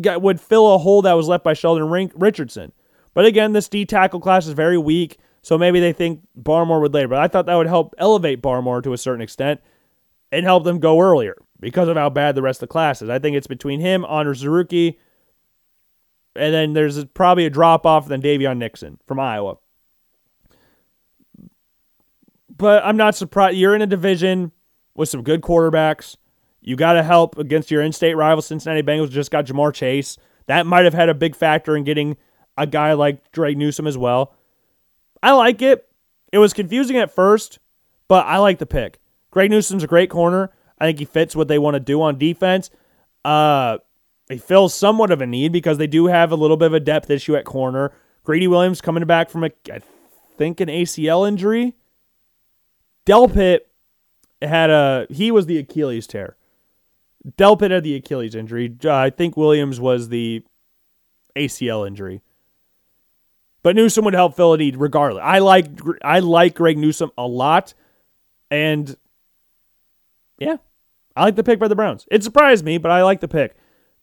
[0.01, 2.71] got, would fill a hole that was left by Sheldon Richardson.
[3.13, 6.93] But again, this D tackle class is very weak, so maybe they think Barmore would
[6.93, 7.07] later.
[7.07, 9.61] But I thought that would help elevate Barmore to a certain extent
[10.31, 13.09] and help them go earlier because of how bad the rest of the class is.
[13.09, 14.97] I think it's between him, Onwuzurike,
[16.35, 19.57] and then there's probably a drop off than Daviyon Nixon from Iowa.
[22.57, 23.57] But I'm not surprised.
[23.57, 24.51] You're in a division
[24.95, 26.15] with some good quarterbacks.
[26.61, 29.09] You got to help against your in-state rival Cincinnati Bengals.
[29.09, 30.17] Just got Ja'Marr Chase.
[30.47, 32.17] That might have had a big factor in getting
[32.57, 34.33] a guy like Drake Newsome as well.
[35.21, 35.87] I like it.
[36.31, 37.59] It was confusing at first,
[38.07, 38.99] but I like the pick.
[39.31, 40.51] Greg Newsome's a great corner.
[40.79, 42.69] I think he fits what they want to do on defense.
[43.23, 43.79] Uh,
[44.29, 46.79] he fills somewhat of a need because they do have a little bit of a
[46.79, 47.91] depth issue at corner.
[48.23, 49.81] Greedy Williams coming back from a, I
[50.37, 51.75] think, an ACL injury.
[53.05, 53.59] Delpit
[54.41, 56.37] had a he was the Achilles tear.
[57.37, 58.75] Delpit had the Achilles injury.
[58.83, 60.43] Uh, I think Williams was the
[61.35, 62.21] ACL injury.
[63.61, 65.23] But Newsome would help fill a need regardless.
[65.23, 65.67] I like
[66.03, 67.73] I like Greg Newsome a lot,
[68.51, 68.95] and
[70.39, 70.57] yeah,
[71.15, 72.07] I like the pick by the Browns.
[72.11, 73.55] It surprised me, but I like the pick.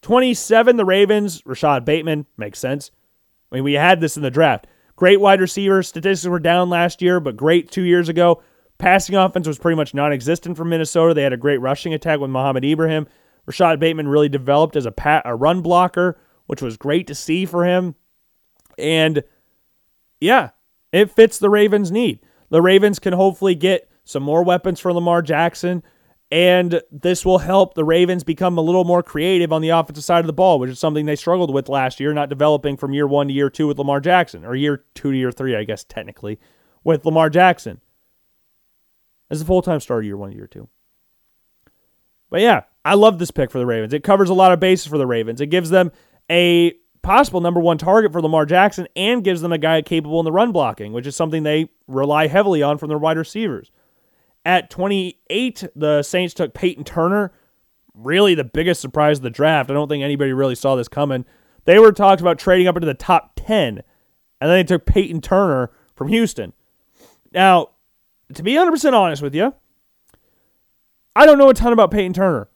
[0.02, 2.26] 27, the Ravens, Rashod Bateman.
[2.36, 2.90] Makes sense.
[3.50, 4.66] I mean, we had this in the draft.
[4.96, 5.82] Great wide receiver.
[5.82, 8.42] Statistics were down last year, but great two years ago.
[8.78, 11.14] Passing offense was pretty much non existent for Minnesota.
[11.14, 13.06] They had a great rushing attack with Mohamed Ibrahim.
[13.46, 17.46] Rashod Bateman really developed as a, pat, a run blocker, which was great to see
[17.46, 17.94] for him.
[18.78, 19.22] And
[20.20, 20.50] yeah,
[20.92, 22.20] it fits the Ravens' need.
[22.50, 25.82] The Ravens can hopefully get some more weapons for Lamar Jackson.
[26.32, 30.20] And this will help the Ravens become a little more creative on the offensive side
[30.20, 33.06] of the ball, which is something they struggled with last year, not developing from year
[33.06, 35.84] one to year two with Lamar Jackson, or year two to year three, I guess,
[35.84, 36.40] technically,
[36.84, 37.82] with Lamar Jackson
[39.28, 40.70] as a full time starter year one to year two.
[42.30, 43.92] But yeah, I love this pick for the Ravens.
[43.92, 45.42] It covers a lot of bases for the Ravens.
[45.42, 45.92] It gives them
[46.30, 46.72] a
[47.02, 50.32] possible number one target for Lamar Jackson and gives them a guy capable in the
[50.32, 53.70] run blocking, which is something they rely heavily on from their wide receivers.
[54.44, 57.32] At 28, the Saints took Peyton Turner.
[57.94, 59.70] Really the biggest surprise of the draft.
[59.70, 61.24] I don't think anybody really saw this coming.
[61.64, 63.82] They were talked about trading up into the top 10,
[64.40, 66.52] and then they took Peyton Turner from Houston.
[67.32, 67.68] Now,
[68.34, 69.54] to be 100% honest with you,
[71.14, 72.48] I don't know a ton about Peyton Turner.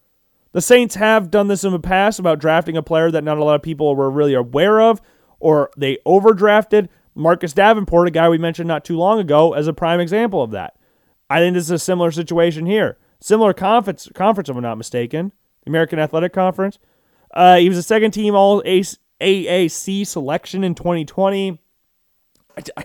[0.52, 3.44] The Saints have done this in the past about drafting a player that not a
[3.44, 5.02] lot of people were really aware of,
[5.38, 6.88] or they overdrafted.
[7.14, 10.50] Marcus Davenport, a guy we mentioned not too long ago, as a prime example of
[10.52, 10.75] that.
[11.28, 12.98] I think this is a similar situation here.
[13.20, 15.32] Similar conference, conference if I'm not mistaken,
[15.64, 16.78] the American Athletic Conference.
[17.32, 21.58] Uh, he was a second team All AAC selection in 2020.
[22.56, 22.84] I, I,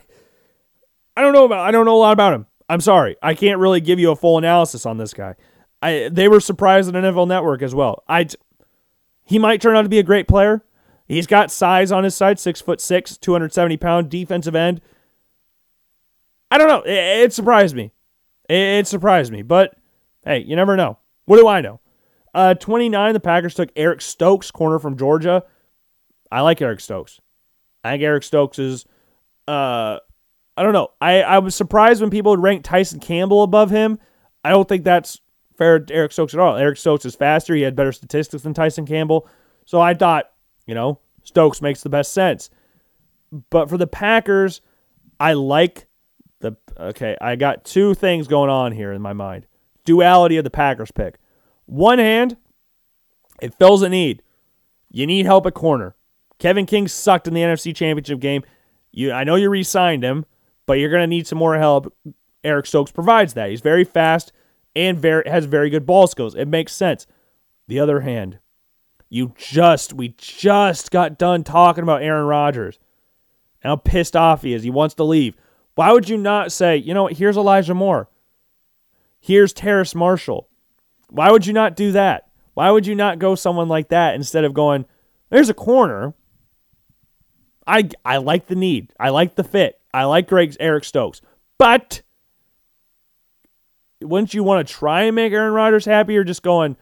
[1.17, 2.47] I don't know about I don't know a lot about him.
[2.69, 3.17] I'm sorry.
[3.21, 5.35] I can't really give you a full analysis on this guy.
[5.81, 8.03] I they were surprised at NFL Network as well.
[8.07, 8.27] I
[9.25, 10.63] he might turn out to be a great player.
[11.07, 14.81] He's got size on his side, six foot six, 270 pound defensive end.
[16.49, 16.81] I don't know.
[16.81, 17.91] It, it surprised me.
[18.51, 19.43] It, surprised me.
[19.43, 19.75] But
[20.25, 20.97] hey, you never know.
[21.25, 21.79] What do I know?
[22.33, 25.43] Uh, 29, the Packers took Eric Stokes, corner from Georgia.
[26.31, 27.19] I like Eric Stokes.
[27.83, 28.85] I think Eric Stokes is,
[29.47, 29.97] uh,
[30.55, 30.89] I don't know.
[31.01, 33.99] I, I was surprised when people would rank Tyson Campbell above him.
[34.43, 35.19] I don't think that's
[35.57, 36.55] fair to Eric Stokes at all.
[36.55, 37.53] Eric Stokes is faster.
[37.53, 39.27] He had better statistics than Tyson Campbell.
[39.65, 40.25] So I thought,
[40.65, 42.49] you know, Stokes makes the best sense.
[43.49, 44.61] But for the Packers,
[45.19, 45.87] I like
[46.41, 49.45] the okay, I got two things going on here in my mind.
[49.85, 51.15] Duality of the Packers pick.
[51.65, 52.37] One hand,
[53.41, 54.21] it fills a need.
[54.89, 55.95] You need help at corner.
[56.37, 58.43] Kevin King sucked in the NFC Championship game.
[58.91, 60.25] You I know you re-signed him,
[60.65, 61.93] but you're going to need some more help.
[62.43, 63.49] Eric Stokes provides that.
[63.49, 64.31] He's very fast
[64.75, 66.35] and very has very good ball skills.
[66.35, 67.07] It makes sense.
[67.67, 68.39] The other hand,
[69.09, 72.79] you just we just got done talking about Aaron Rodgers.
[73.61, 74.63] How pissed off he is.
[74.63, 75.35] He wants to leave.
[75.81, 78.07] Why would you not say, you know what, here's Elijah Moore.
[79.19, 80.47] Here's Terrace Marshall.
[81.09, 82.27] Why would you not do that?
[82.53, 84.85] Why would you not go someone like that instead of going,
[85.31, 86.13] there's a corner.
[87.65, 88.93] I I like the need.
[88.99, 89.81] I like the fit.
[89.91, 91.19] I like Greg's Eric Stokes.
[91.57, 92.03] But
[94.01, 96.77] wouldn't you want to try and make Aaron Rodgers happy or just going,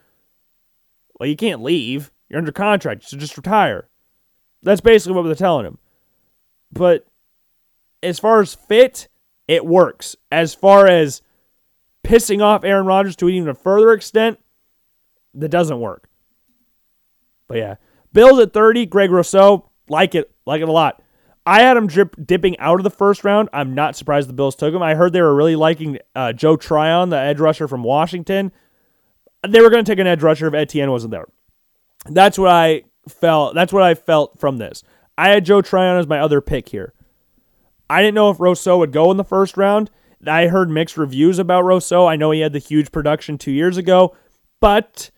[1.17, 2.11] well, you can't leave.
[2.27, 3.87] You're under contract, so just retire.
[4.61, 5.77] That's basically what they're telling him.
[6.73, 7.05] But
[8.01, 9.07] as far as fit,
[9.47, 10.15] it works.
[10.31, 11.21] As far as
[12.03, 14.39] pissing off Aaron Rodgers to even a further extent,
[15.33, 16.09] that doesn't work.
[17.47, 17.75] But yeah,
[18.13, 21.01] Bills at 30, Greg Rousseau, like it, like it a lot.
[21.45, 23.49] I had him drip, dipping out of the first round.
[23.51, 24.83] I'm not surprised the Bills took him.
[24.83, 28.51] I heard they were really liking uh, Joe Tryon, the edge rusher from Washington.
[29.47, 31.25] They were going to take an edge rusher if Etienne wasn't there.
[32.05, 33.55] That's what I felt.
[33.55, 34.83] That's what I felt from this.
[35.17, 36.93] I had Joe Tryon as my other pick here.
[37.89, 39.89] I didn't know if Rousseau would go in the first round.
[40.25, 42.07] I heard mixed reviews about Rousseau.
[42.07, 44.15] I know he had the huge production two years ago,
[44.59, 45.11] but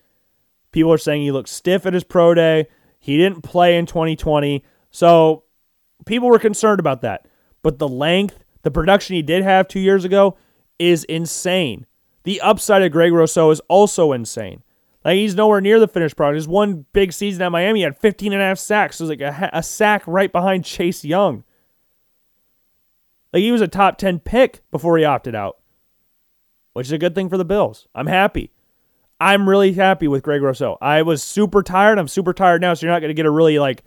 [0.72, 2.68] people are saying he looked stiff at his pro day.
[3.00, 4.64] He didn't play in 2020.
[4.92, 5.44] So
[6.06, 7.28] people were concerned about that.
[7.64, 10.38] But the length, the production he did have two years ago
[10.78, 11.86] is insane.
[12.24, 14.64] The upside of Greg Rousseau is also insane.
[15.04, 16.36] Like he's nowhere near the finished product.
[16.36, 19.00] His one big season at Miami he had 15 and a half sacks.
[19.00, 21.44] It was like a, a sack right behind Chase Young.
[23.34, 25.58] Like he was a top 10 pick before he opted out,
[26.74, 27.88] which is a good thing for the Bills.
[27.96, 28.52] I'm happy.
[29.20, 30.78] I'm really happy with Greg Rousseau.
[30.82, 32.00] I was super tired.
[32.00, 33.84] I'm super tired now, so you're not going to get a really like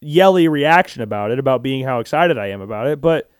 [0.00, 3.00] yelly reaction about it, about being how excited I am about it.
[3.00, 3.30] But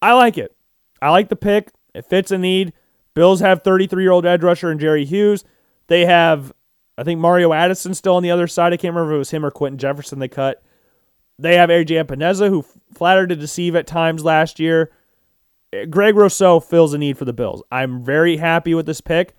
[0.00, 0.54] I like it.
[1.02, 1.72] I like the pick.
[1.94, 2.72] It fits a need.
[3.14, 5.44] Bills have 33 year old edge rusher and Jerry Hughes.
[5.88, 6.52] They have,
[6.96, 8.72] I think, Mario Addison still on the other side.
[8.72, 10.62] I can't remember if it was him or Quinton Jefferson they cut.
[11.38, 12.64] They have AJ Epenesa, who
[12.94, 14.90] flattered to deceive at times last year.
[15.90, 17.62] Greg Rousseau fills a need for the Bills.
[17.70, 19.36] I'm very happy with this pick.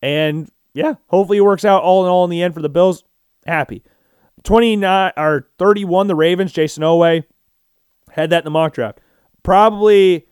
[0.00, 3.04] And yeah, hopefully it works out all in all in the end for the Bills.
[3.46, 3.82] Happy.
[4.44, 7.24] 29 or 31, the Ravens, Jayson Oweh.
[8.12, 9.00] Had that in the mock draft.
[9.42, 10.26] Probably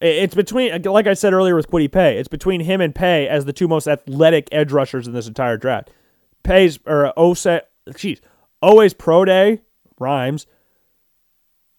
[0.00, 3.44] it's between like I said earlier with Kwity Paye, it's between him and Pay as
[3.44, 5.90] the two most athletic edge rushers in this entire draft.
[6.42, 7.60] Paye's or Ose,
[7.90, 8.20] jeez,
[8.62, 9.62] Oweh's pro day
[9.98, 10.46] rhymes.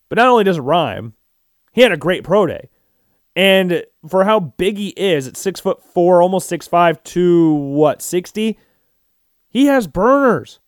[0.10, 1.14] But not only does it rhyme,
[1.74, 2.70] he had a great pro day.
[3.36, 8.02] And for how big he is at six foot four, almost six five to what,
[8.02, 8.58] 60?
[9.50, 10.60] He has burners.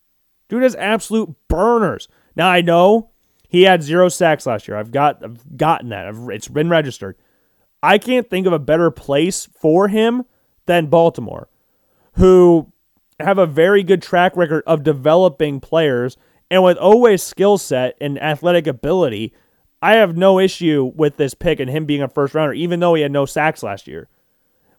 [0.49, 2.07] Dude has absolute burners.
[2.35, 3.09] Now I know
[3.47, 4.77] he had zero sacks last year.
[4.77, 6.07] I've got I've gotten that.
[6.07, 7.17] I've, it's been registered.
[7.81, 10.25] I can't think of a better place for him
[10.65, 11.49] than Baltimore,
[12.13, 12.71] who
[13.19, 16.17] have a very good track record of developing players
[16.51, 19.33] and with Oweh's skill set and athletic ability,
[19.81, 22.95] I have no issue with this pick and him being a first rounder, even though
[22.95, 24.07] he had no sacks last year.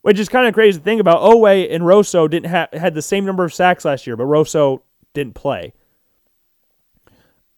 [0.03, 1.21] Which is kind of crazy to think about.
[1.21, 4.83] Oweh and Rousseau didn't have had the same number of sacks last year, but Rousseau
[5.13, 5.75] didn't play.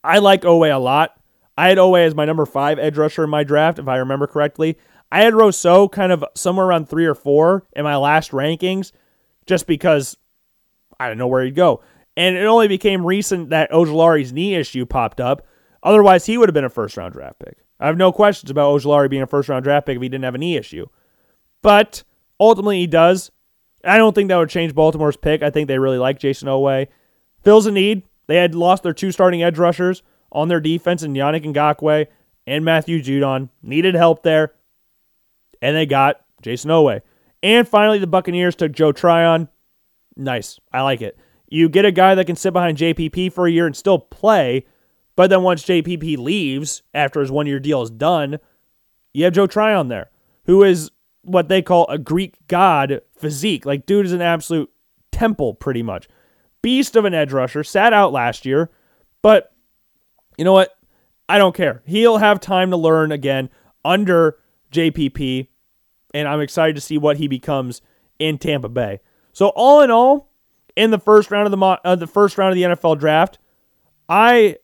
[0.02, 1.16] I like Oweh a lot.
[1.56, 4.26] I had Oweh as my number five edge rusher in my draft, if I remember
[4.26, 4.76] correctly.
[5.12, 8.90] I had Rousseau kind of somewhere around three or four in my last rankings,
[9.46, 10.16] just because
[10.98, 11.82] I didn't know where he'd go.
[12.16, 15.46] And it only became recent that Ojulari's knee issue popped up.
[15.82, 17.58] Otherwise, he would have been a first round draft pick.
[17.80, 20.24] I have no questions about Ojulari being a first round draft pick if he didn't
[20.24, 20.86] have a knee issue.
[21.62, 22.02] But
[22.38, 23.30] ultimately, he does.
[23.84, 25.42] I don't think that would change Baltimore's pick.
[25.42, 26.86] I think they really like Jayson Oweh.
[27.42, 28.02] Fills a need.
[28.28, 32.06] They had lost their two starting edge rushers on their defense in Yannick Ngakoue
[32.46, 33.48] and Matthew Judon.
[33.62, 34.52] Needed help there.
[35.60, 37.00] And they got Jayson Oweh.
[37.42, 39.48] And finally, the Buccaneers took Joe Tryon.
[40.16, 40.60] Nice.
[40.72, 41.18] I like it.
[41.52, 44.64] You get a guy that can sit behind JPP for a year and still play,
[45.16, 48.38] but then once JPP leaves after his one year deal is done,
[49.12, 50.10] you have Joe Tryon there,
[50.46, 50.90] who is
[51.20, 53.66] what they call a Greek god physique.
[53.66, 54.70] Like, dude is an absolute
[55.10, 56.08] temple, pretty much.
[56.62, 58.70] Beast of an edge rusher, sat out last year,
[59.20, 59.52] but
[60.38, 60.70] you know what?
[61.28, 61.82] I don't care.
[61.84, 63.50] He'll have time to learn again
[63.84, 64.38] under
[64.72, 65.48] JPP,
[66.14, 67.82] and I'm excited to see what he becomes
[68.18, 69.00] in Tampa Bay.
[69.34, 70.31] So all in all,
[70.76, 73.38] in the first round of the mo- uh, the first round of the NFL draft,
[74.08, 74.56] I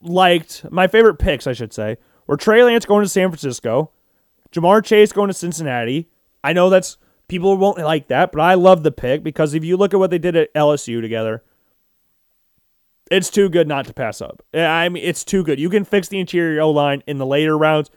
[0.00, 1.46] liked my favorite picks.
[1.46, 1.96] I should say
[2.26, 3.90] were Trey Lance going to San Francisco,
[4.52, 6.08] Ja'Marr Chase going to Cincinnati.
[6.44, 6.96] I know that's
[7.28, 10.10] people won't like that, but I love the pick because if you look at what
[10.10, 11.42] they did at LSU together,
[13.10, 14.42] it's too good not to pass up.
[14.54, 15.58] I mean, it's too good.
[15.58, 17.90] You can fix the interior O line in the later rounds.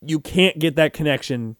[0.00, 1.56] You can't get that connection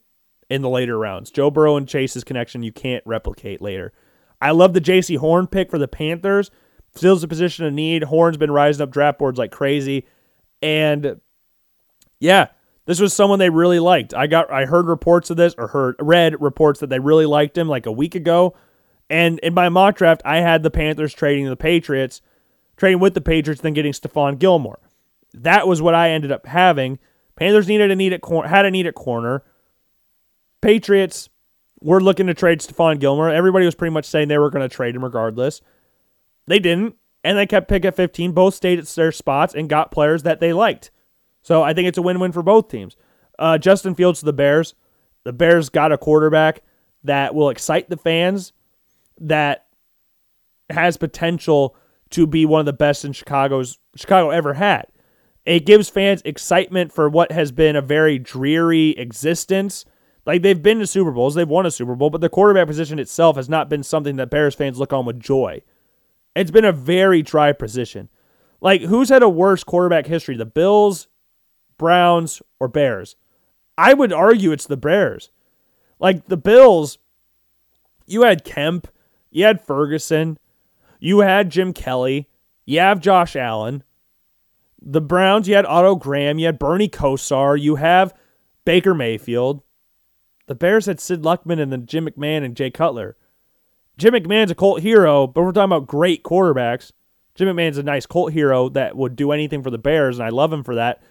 [0.49, 1.29] in the later rounds.
[1.29, 3.93] Joe Burrow and Chase's connection you can't replicate later.
[4.41, 6.51] I love the Jaycee Horn pick for the Panthers.
[6.91, 8.03] Fills a position of need.
[8.03, 10.07] Horn's been rising up draft boards like crazy.
[10.61, 11.19] And
[12.19, 12.47] yeah,
[12.85, 14.13] this was someone they really liked.
[14.13, 17.57] I got I heard reports of this or heard read reports that they really liked
[17.57, 18.55] him like a week ago.
[19.09, 22.21] And in my mock draft, I had the Panthers trading the Patriots,
[22.77, 24.79] trading with the Patriots, then getting Stephon Gilmore.
[25.33, 26.99] That was what I ended up having.
[27.35, 29.43] Panthers needed a need at cor- had a need at corner.
[30.61, 31.29] Patriots
[31.81, 33.29] were looking to trade Stephon Gilmore.
[33.29, 35.61] Everybody was pretty much saying they were going to trade him regardless.
[36.47, 38.31] They didn't, and they kept pick at 15.
[38.31, 40.91] Both stayed at their spots and got players that they liked.
[41.41, 42.97] So I think it's a win-win for both teams.
[43.37, 44.75] Uh, Justin Fields to the Bears.
[45.23, 46.61] The Bears got a quarterback
[47.03, 48.51] that will excite the fans,
[49.19, 49.67] that
[50.69, 51.75] has potential
[52.11, 54.87] to be one of the best in Chicago's Chicago ever had.
[55.45, 59.85] It gives fans excitement for what has been a very dreary existence
[60.29, 62.99] like they've been to Super Bowls, they've won a Super Bowl, but the quarterback position
[62.99, 65.63] itself has not been something that Bears fans look on with joy.
[66.35, 68.09] It's been a very dry position.
[68.61, 71.07] Like who's had a worse quarterback history, the Bills,
[71.79, 73.15] Browns, or Bears?
[73.75, 75.31] I would argue it's the Bears.
[75.97, 76.99] Like the Bills,
[78.05, 78.87] you had Kemp,
[79.31, 80.37] you had Ferguson,
[80.99, 82.29] you had Jim Kelly,
[82.67, 83.81] you have Josh Allen.
[84.79, 88.13] The Browns, you had Otto Graham, you had Bernie Kosar, you have
[88.63, 89.63] Baker Mayfield.
[90.49, 93.15] The Bears had Sid Luckman and then Jim McMahon and Jay Cutler.
[93.99, 96.91] Jim McMahon's a cult hero, but we're talking about great quarterbacks.
[97.35, 100.29] Jim McMahon's a nice cult hero that would do anything for the Bears, and I
[100.29, 101.03] love him for that.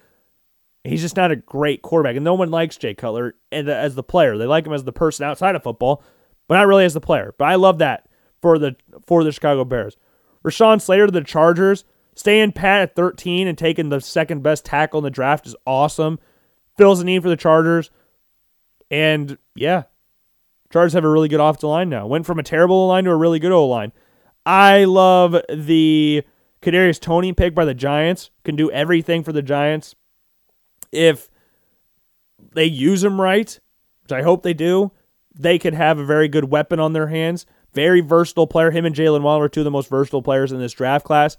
[0.82, 4.36] He's just not a great quarterback, and no one likes Jay Cutler as the player.
[4.36, 6.02] They like him as the person outside of football,
[6.48, 7.32] but not really as the player.
[7.38, 8.08] But I love that
[8.42, 8.74] for the
[9.06, 9.96] for the Chicago Bears.
[10.44, 11.84] Rashawn Slater to the Chargers,
[12.16, 16.18] staying pat at 13 and taking the second best tackle in the draft is awesome.
[16.76, 17.92] Fills the need for the Chargers.
[18.90, 19.84] And yeah,
[20.70, 22.06] Chargers have a really good offensive line now.
[22.06, 23.92] Went from a terrible line to a really good O line.
[24.44, 26.24] I love the
[26.62, 28.30] Kadarius Toney pick by the Giants.
[28.44, 29.94] Can do everything for the Giants
[30.92, 31.30] if
[32.54, 33.58] they use him right,
[34.02, 34.92] which I hope they do.
[35.34, 37.46] They could have a very good weapon on their hands.
[37.72, 38.70] Very versatile player.
[38.70, 41.36] Him and Jalen Waddle are two of the most versatile players in this draft class.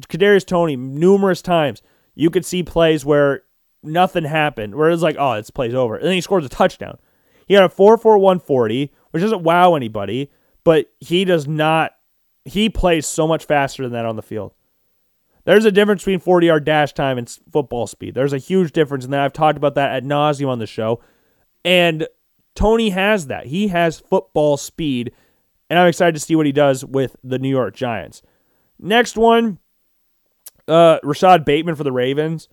[0.00, 1.82] Kadarius Toney, numerous times
[2.14, 3.42] you could see plays where
[3.82, 4.74] nothing happened.
[4.74, 5.96] Where it's like, oh, it's plays over.
[5.96, 6.98] And then he scores a touchdown.
[7.46, 10.30] He had a 4 4 140, which doesn't wow anybody,
[10.64, 11.92] but he does not,
[12.44, 14.52] he plays so much faster than that on the field.
[15.44, 18.14] There's a difference between 40 yard dash time and football speed.
[18.14, 21.00] There's a huge difference, and I've talked about that at nauseum on the show.
[21.64, 22.06] And
[22.54, 23.46] Toney has that.
[23.46, 25.12] He has football speed,
[25.70, 28.20] and I'm excited to see what he does with the New York Giants.
[28.78, 29.58] Next one,
[30.66, 32.48] uh, Rashod Bateman for the Ravens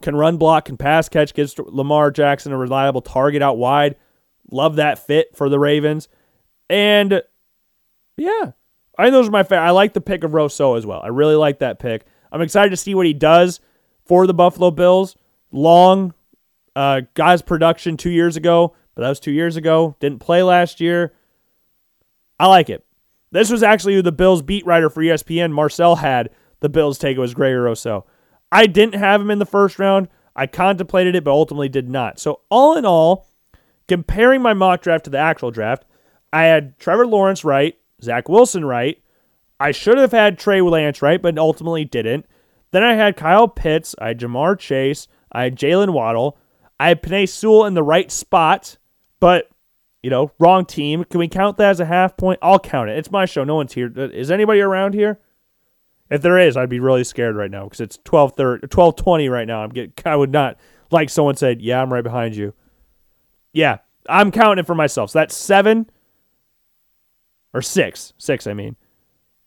[0.00, 3.96] can run block, can pass catch, gives Lamar Jackson a reliable target out wide.
[4.50, 6.08] Love that fit for the Ravens.
[6.68, 7.22] And
[8.16, 8.52] yeah,
[8.98, 9.66] I think those are my favorite.
[9.66, 11.00] I like the pick of Rousseau as well.
[11.02, 12.04] I really like that pick.
[12.30, 13.60] I'm excited to see what he does
[14.04, 15.16] for the Buffalo Bills.
[15.50, 16.12] Long,
[16.76, 19.96] uh, guys production two years ago, but that was two years ago.
[20.00, 21.14] Didn't play last year.
[22.38, 22.84] I like it.
[23.30, 26.30] This was actually who the Bills beat writer for ESPN, Marcel, had
[26.60, 27.16] the Bills take.
[27.16, 28.04] It was Gregory Rousseau.
[28.50, 30.08] I didn't have him in the first round.
[30.34, 32.18] I contemplated it, but ultimately did not.
[32.18, 33.26] So, all in all,
[33.88, 35.84] comparing my mock draft to the actual draft,
[36.32, 39.02] I had Trevor Lawrence right, Zach Wilson right.
[39.58, 42.26] I should have had Trey Lance right, but ultimately didn't.
[42.70, 46.38] Then I had Kyle Pitts, I had Ja'Marr Chase, I had Jalen Waddle,
[46.78, 48.76] I had Penei Sewell in the right spot,
[49.20, 49.48] but
[50.02, 51.04] you know, wrong team.
[51.04, 52.38] Can we count that as a half point?
[52.40, 52.98] I'll count it.
[52.98, 53.42] It's my show.
[53.42, 53.92] No one's here.
[53.96, 55.18] Is anybody around here?
[56.10, 58.36] If there is, I'd be really scared right now because it's 12
[58.96, 59.62] 20 right now.
[59.62, 60.56] I'm getting I would not
[60.90, 62.54] like someone said, "Yeah, I'm right behind you."
[63.52, 63.78] Yeah,
[64.08, 65.10] I'm counting it for myself.
[65.10, 65.90] So that's 7
[67.52, 68.12] or 6.
[68.16, 68.76] 6, I mean.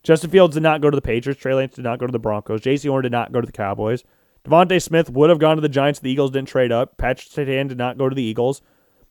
[0.03, 1.39] Justin Fields did not go to the Patriots.
[1.39, 2.62] Trey Lance did not go to the Broncos.
[2.62, 4.03] Jaycee Horn did not go to the Cowboys.
[4.43, 5.99] DeVonta Smith would have gone to the Giants.
[5.99, 6.97] The Eagles didn't trade up.
[6.97, 8.62] Patrick Surtain did not go to the Eagles.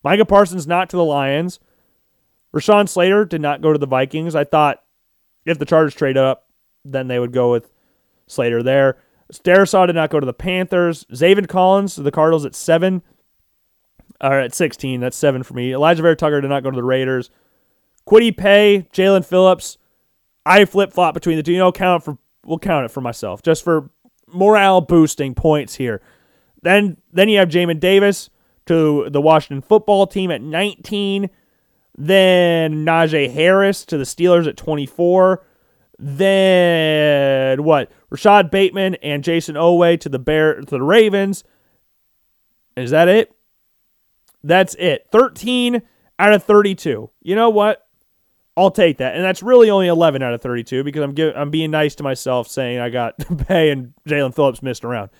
[0.02, 1.60] Micah Parsons not to the Lions.
[2.52, 4.34] Rashawn Slater did not go to the Vikings.
[4.34, 4.82] I thought
[5.46, 6.48] if the Chargers trade up,
[6.84, 7.72] then they would go with
[8.26, 8.98] Slater there.
[9.32, 11.04] Darrisaw did not go to the Panthers.
[11.12, 13.02] Zaven Collins to the Cardinals at seven.
[14.20, 15.00] Or at 16.
[15.00, 15.70] That's seven for me.
[15.70, 17.30] Alijah Vera-Tucker did not go to the Raiders.
[18.06, 19.78] Kwity Paye, Jaelan Phillips.
[20.44, 21.52] I flip flop between the two.
[21.52, 23.42] You know, count for we'll count it for myself.
[23.42, 23.90] Just for
[24.26, 26.00] morale boosting points here.
[26.62, 28.30] Then then you have Jamin Davis
[28.66, 31.30] to the Washington football team at 19.
[31.96, 35.44] Then Najee Harris to the Steelers at 24.
[36.02, 37.92] Then what?
[38.08, 41.44] Rashod Bateman and Jayson Oweh to the Bear to the Ravens.
[42.76, 43.34] Is that it?
[44.42, 45.06] That's it.
[45.12, 45.82] 13
[46.18, 47.10] out of 32.
[47.20, 47.86] You know what?
[48.56, 49.14] I'll take that.
[49.14, 52.02] And that's really only 11 out of 32 because I'm give, I'm being nice to
[52.02, 55.10] myself saying I got Paye and Jaelan Phillips missed around.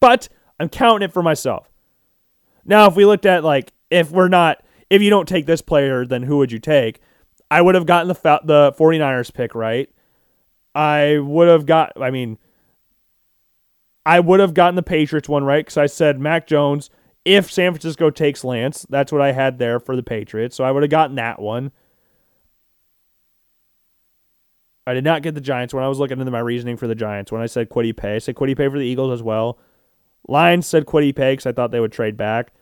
[0.00, 0.28] But
[0.60, 1.70] I'm counting it for myself.
[2.64, 6.04] Now, if we looked at like if we're not if you don't take this player,
[6.04, 7.00] then who would you take?
[7.50, 9.88] I would have gotten the the 49ers pick right.
[10.76, 12.38] I would have got I mean
[14.04, 16.90] I would have gotten the Patriots one right cuz I said Mac Jones
[17.24, 18.86] if San Francisco takes Lance.
[18.88, 20.54] That's what I had there for the Patriots.
[20.54, 21.72] So I would have gotten that one.
[24.86, 26.94] I did not get the Giants when I was looking into my reasoning for the
[26.94, 27.32] Giants.
[27.32, 29.58] When I said Kwity Paye, I said Kwity Paye for the Eagles as well.
[30.28, 32.52] Lions said Kwity Paye because I thought they would trade back.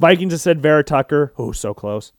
[0.00, 1.34] Vikings have said Vera-Tucker.
[1.38, 2.12] Oh, so close.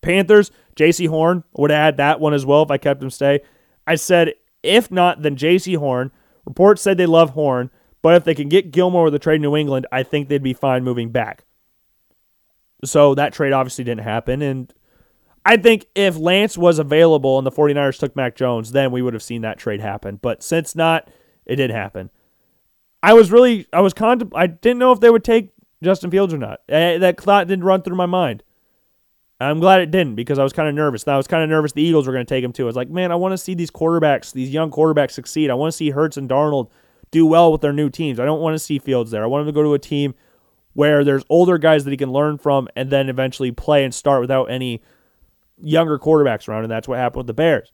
[0.00, 3.40] Panthers, Jaycee Horn would have had that one as well if I kept him stay.
[3.86, 4.34] I said
[4.64, 6.10] if not, then Jaycee Horn.
[6.44, 7.70] Reports said they love Horn,
[8.02, 10.52] but if they can get Gilmore with the trade New England, I think they'd be
[10.52, 11.44] fine moving back.
[12.84, 14.72] So that trade obviously didn't happen, and
[15.44, 19.14] I think if Lance was available and the 49ers took Mac Jones, then we would
[19.14, 20.18] have seen that trade happen.
[20.20, 21.08] But since not,
[21.44, 22.10] it did happen.
[23.02, 25.50] I was really, I was contem- I didn't know if they would take
[25.82, 26.60] Justin Fields or not.
[26.68, 28.42] I, that thought didn't run through my mind.
[29.44, 31.06] I'm glad it didn't because I was kind of nervous.
[31.06, 32.64] I was kind of nervous the Eagles were going to take him too.
[32.64, 35.50] I was like, man, I want to see these quarterbacks, these young quarterbacks succeed.
[35.50, 36.70] I want to see Hurts and Darnold
[37.10, 38.18] do well with their new teams.
[38.18, 39.22] I don't want to see Fields there.
[39.22, 40.14] I want him to go to a team
[40.72, 44.20] where there's older guys that he can learn from and then eventually play and start
[44.20, 44.82] without any
[45.60, 47.72] younger quarterbacks around, and that's what happened with the Bears.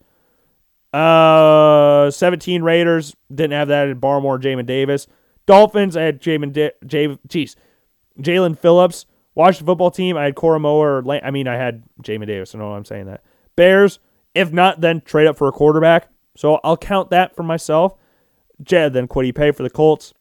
[0.92, 5.06] Uh, 17 Raiders didn't have that in Barmore, Jamin Davis.
[5.46, 7.46] Dolphins, had Jamin, Di- J-
[8.20, 9.06] Jaelan Phillips.
[9.34, 12.54] Washington football team, I had Koramoah or I mean, I had Jamin Davis.
[12.54, 13.22] I know I'm saying that.
[13.56, 13.98] Bears,
[14.34, 16.08] if not, then trade up for a quarterback.
[16.36, 17.94] So I'll count that for myself.
[18.62, 20.14] Jed, then Kwity Paye for the Colts.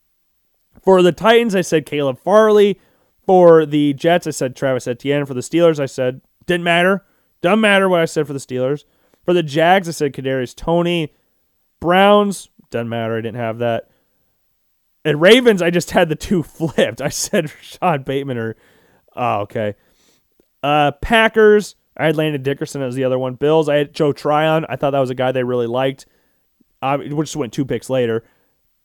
[0.82, 2.80] For the Titans, I said Caleb Farley.
[3.26, 5.26] For the Jets, I said Travis Etienne.
[5.26, 7.06] For the Steelers, I said didn't matter.
[7.42, 8.86] Doesn't matter what I said for the Steelers.
[9.24, 11.14] For the Jags, I said Kadarius Toney.
[11.80, 13.18] Browns, doesn't matter.
[13.18, 13.90] I didn't have that.
[15.06, 17.02] And Ravens, I just had the two flipped.
[17.02, 18.56] I said Sean Bateman or
[19.20, 19.76] oh, okay.
[20.64, 23.36] Uh, Packers, I had Landon Dickerson as the other one.
[23.36, 24.66] Bills, I had Joe Tryon.
[24.68, 26.08] I thought that was a guy they really liked.
[26.82, 28.24] Which went two picks later.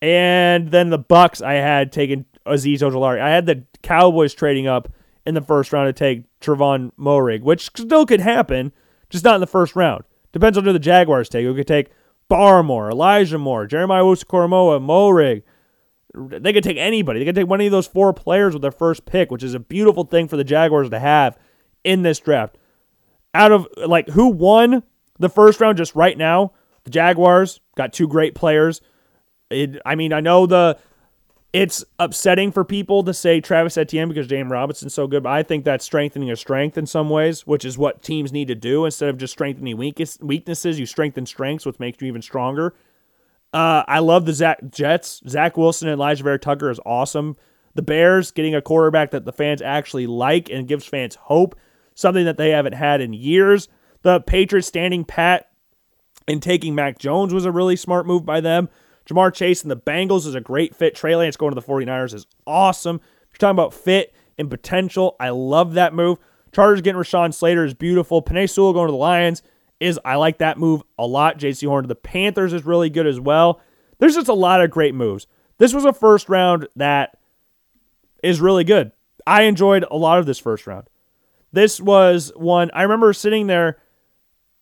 [0.02, 3.20] And then the Bucs, I had taken Azeez Ojulari.
[3.20, 4.92] I had the Cowboys trading up
[5.24, 8.72] in the first round to take Trevon Moehrig, which still could happen,
[9.08, 10.04] just not in the first round.
[10.32, 11.46] Depends on who the Jaguars take.
[11.46, 11.90] We could take
[12.28, 15.42] Barmore, Elijah Moore, Jeremiah Owusu-Koramoah, Moehrig.
[16.14, 17.18] They could take anybody.
[17.18, 19.60] They could take one of those four players with their first pick, which is a
[19.60, 21.36] beautiful thing for the Jaguars to have
[21.82, 22.56] in this draft.
[23.34, 24.84] Out of like who won
[25.18, 26.52] the first round just right now,
[26.84, 28.80] the Jaguars got two great players.
[29.50, 30.78] It, I mean, I know the
[31.52, 35.44] it's upsetting for people to say Travis Etienne because James Robinson's so good, but I
[35.44, 38.84] think that's strengthening a strength in some ways, which is what teams need to do
[38.84, 40.80] instead of just strengthening weaknesses.
[40.80, 42.74] You strengthen strengths, which makes you even stronger.
[43.54, 45.22] Uh, I love the Zach Jets.
[45.28, 47.36] Zach Wilson and Elijah Vera-Tucker is awesome.
[47.74, 51.54] The Bears getting a quarterback that the fans actually like and gives fans hope,
[51.94, 53.68] something that they haven't had in years.
[54.02, 55.50] The Patriots standing pat
[56.26, 58.68] and taking Mac Jones was a really smart move by them.
[59.06, 60.96] Ja'Marr Chase and the Bengals is a great fit.
[60.96, 63.00] Trey Lance going to the 49ers is awesome.
[63.30, 65.14] You're talking about fit and potential.
[65.20, 66.18] I love that move.
[66.52, 68.20] Chargers getting Rashawn Slater is beautiful.
[68.20, 69.42] Penei Sewell going to the Lions
[69.80, 71.38] is I like that move a lot.
[71.38, 73.60] Jaycee Horn to the Panthers is really good as well.
[73.98, 75.26] There's just a lot of great moves.
[75.58, 77.18] This was a first round that
[78.22, 78.92] is really good.
[79.26, 80.88] I enjoyed a lot of this first round.
[81.52, 83.78] This was one I remember sitting there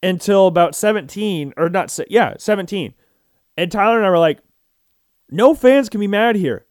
[0.03, 2.95] until about 17 or not yeah, 17
[3.57, 4.41] And Tyler and I were like,
[5.31, 6.67] no fans can be mad here.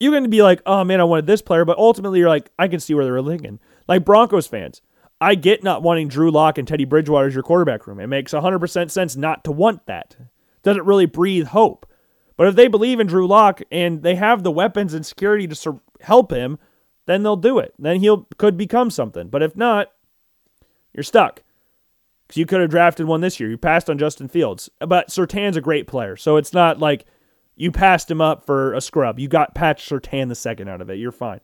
[0.00, 2.50] You're going to be like, oh man, I wanted this player, but ultimately you're like,
[2.58, 3.60] I can see where they're thinking.
[3.86, 4.82] Like Broncos fans,
[5.22, 8.00] I get not wanting Drew Lock and Teddy Bridgewater as your quarterback room.
[8.00, 10.16] It makes 100% sense not to want that.
[10.64, 11.86] Doesn't really breathe hope.
[12.36, 15.54] But if they believe in Drew Lock and they have the weapons and security to
[15.54, 16.58] sur- help him,
[17.06, 17.72] then they'll do it.
[17.78, 19.28] Then he'll could become something.
[19.28, 19.92] But if not,
[20.92, 21.44] you're stuck.
[22.26, 23.48] Because you could have drafted one this year.
[23.48, 24.70] You passed on Justin Fields.
[24.80, 26.16] But Surtain's a great player.
[26.16, 27.06] So it's not like
[27.54, 29.20] you passed him up for a scrub.
[29.20, 30.98] You got Pat Surtain the second out of it.
[30.98, 31.40] You're fine.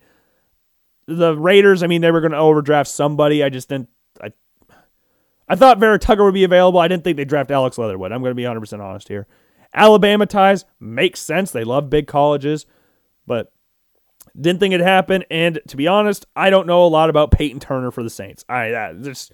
[1.08, 3.42] The Raiders, I mean, they were going to overdraft somebody.
[3.42, 3.88] I just didn't.
[4.22, 4.30] I,
[5.48, 6.78] I thought Vera Tucker would be available.
[6.78, 8.12] I didn't think they'd draft Alex Leatherwood.
[8.12, 9.26] I'm going to be 100% honest here.
[9.72, 11.50] Alabama ties makes sense.
[11.50, 12.66] They love big colleges,
[13.26, 13.50] but
[14.38, 15.24] didn't think it'd happen.
[15.30, 18.44] And to be honest, I don't know a lot about Payton Turner for the Saints.
[18.46, 19.32] I uh, just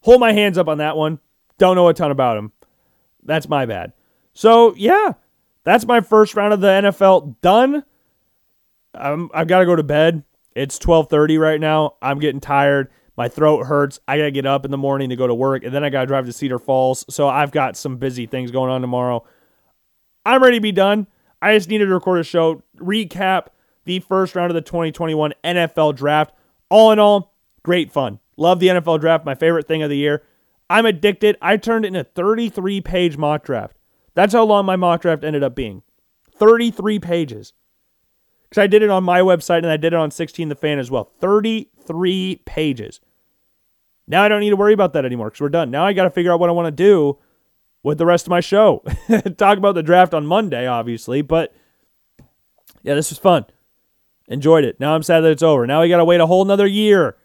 [0.00, 1.18] hold my hands up on that one.
[1.58, 2.52] Don't know a ton about him.
[3.24, 3.92] That's my bad.
[4.32, 5.14] So yeah,
[5.64, 7.84] that's my first round of the NFL done.
[8.94, 10.22] I'm, I've got to go to bed.
[10.58, 11.94] It's 12:30 right now.
[12.02, 12.90] I'm getting tired.
[13.16, 14.00] My throat hurts.
[14.08, 15.90] I got to get up in the morning to go to work, and then I
[15.90, 17.04] got to drive to Cedar Falls.
[17.08, 19.24] So I've got some busy things going on tomorrow.
[20.26, 21.06] I'm ready to be done.
[21.40, 23.46] I just needed to record a show, recap
[23.84, 26.34] the first round of the 2021 NFL draft.
[26.68, 28.18] All in all, great fun.
[28.36, 30.22] Love the NFL draft, my favorite thing of the year.
[30.68, 31.36] I'm addicted.
[31.40, 33.76] I turned it into a 33 page mock draft.
[34.14, 35.82] That's how long my mock draft ended up being
[36.34, 37.52] 33 pages.
[38.48, 40.78] Because I did it on my website and I did it on 16 The Fan
[40.78, 41.10] as well.
[41.20, 43.00] 33 pages.
[44.06, 45.70] Now I don't need to worry about that anymore because we're done.
[45.70, 47.18] Now I got to figure out what I want to do
[47.82, 48.82] with the rest of my show.
[49.36, 51.54] Talk about the draft on Monday, obviously, but
[52.82, 53.44] yeah, this was fun.
[54.28, 54.80] Enjoyed it.
[54.80, 55.66] Now I'm sad that it's over.
[55.66, 57.16] Now we got to wait a whole another year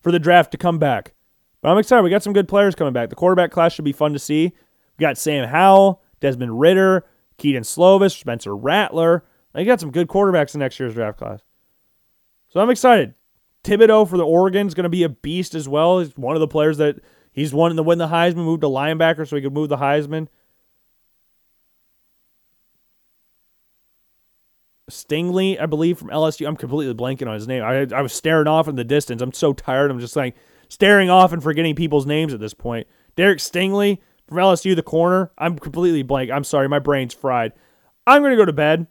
[0.00, 1.14] for the draft to come back.
[1.60, 2.02] But I'm excited.
[2.02, 3.08] We got some good players coming back.
[3.08, 4.52] The quarterback class should be fun to see.
[4.98, 7.06] We got Sam Howell, Desmond Ridder,
[7.38, 9.24] Kedon Slovis, Spencer Rattler.
[9.54, 11.40] They got some good quarterbacks in next year's draft class.
[12.48, 13.14] So I'm excited.
[13.62, 16.00] Thibodeaux for the Oregon is going to be a beast as well.
[16.00, 17.00] He's one of the players that
[17.34, 20.28] He's wanting to win the Heisman, moved to linebacker so he could move the Heisman.
[24.88, 26.46] Stingley, I believe, from LSU.
[26.46, 27.64] I'm completely blanking on his name.
[27.64, 29.20] I, I was staring off in the distance.
[29.20, 29.90] I'm so tired.
[29.90, 30.36] I'm just like
[30.68, 32.86] staring off and forgetting people's names at this point.
[33.16, 33.98] Derek Stingley
[34.28, 35.32] from LSU, the corner.
[35.36, 36.30] I'm completely blank.
[36.30, 36.68] I'm sorry.
[36.68, 37.52] My brain's fried.
[38.06, 38.86] I'm going to go to bed.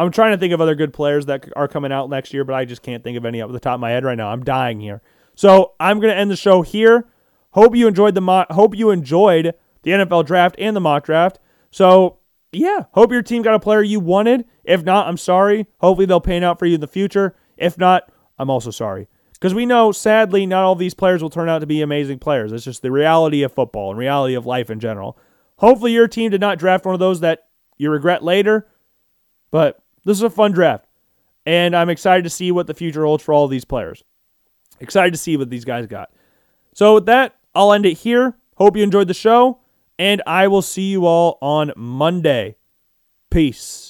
[0.00, 2.54] I'm trying to think of other good players that are coming out next year, but
[2.54, 4.30] I just can't think of any off the top of my head right now.
[4.30, 5.02] I'm dying here.
[5.34, 7.06] So I'm going to end the show here.
[7.50, 8.50] Hope you enjoyed the mock.
[8.50, 11.38] Hope you enjoyed the NFL draft and the mock draft.
[11.70, 12.18] So
[12.50, 14.46] yeah, hope your team got a player you wanted.
[14.64, 15.66] If not, I'm sorry.
[15.80, 17.36] Hopefully they'll pan out for you in the future.
[17.58, 19.06] If not, I'm also sorry.
[19.34, 22.52] Because we know, sadly, not all these players will turn out to be amazing players.
[22.52, 25.18] It's just the reality of football and reality of life in general.
[25.56, 28.66] Hopefully your team did not draft one of those that you regret later.
[29.50, 30.86] But this is a fun draft.
[31.46, 34.04] And I'm excited to see what the future holds for all these players.
[34.78, 36.10] Excited to see what these guys got.
[36.74, 38.36] So with that, I'll end it here.
[38.56, 39.58] Hope you enjoyed the show,
[39.98, 42.56] and I will see you all on Monday.
[43.30, 43.89] Peace.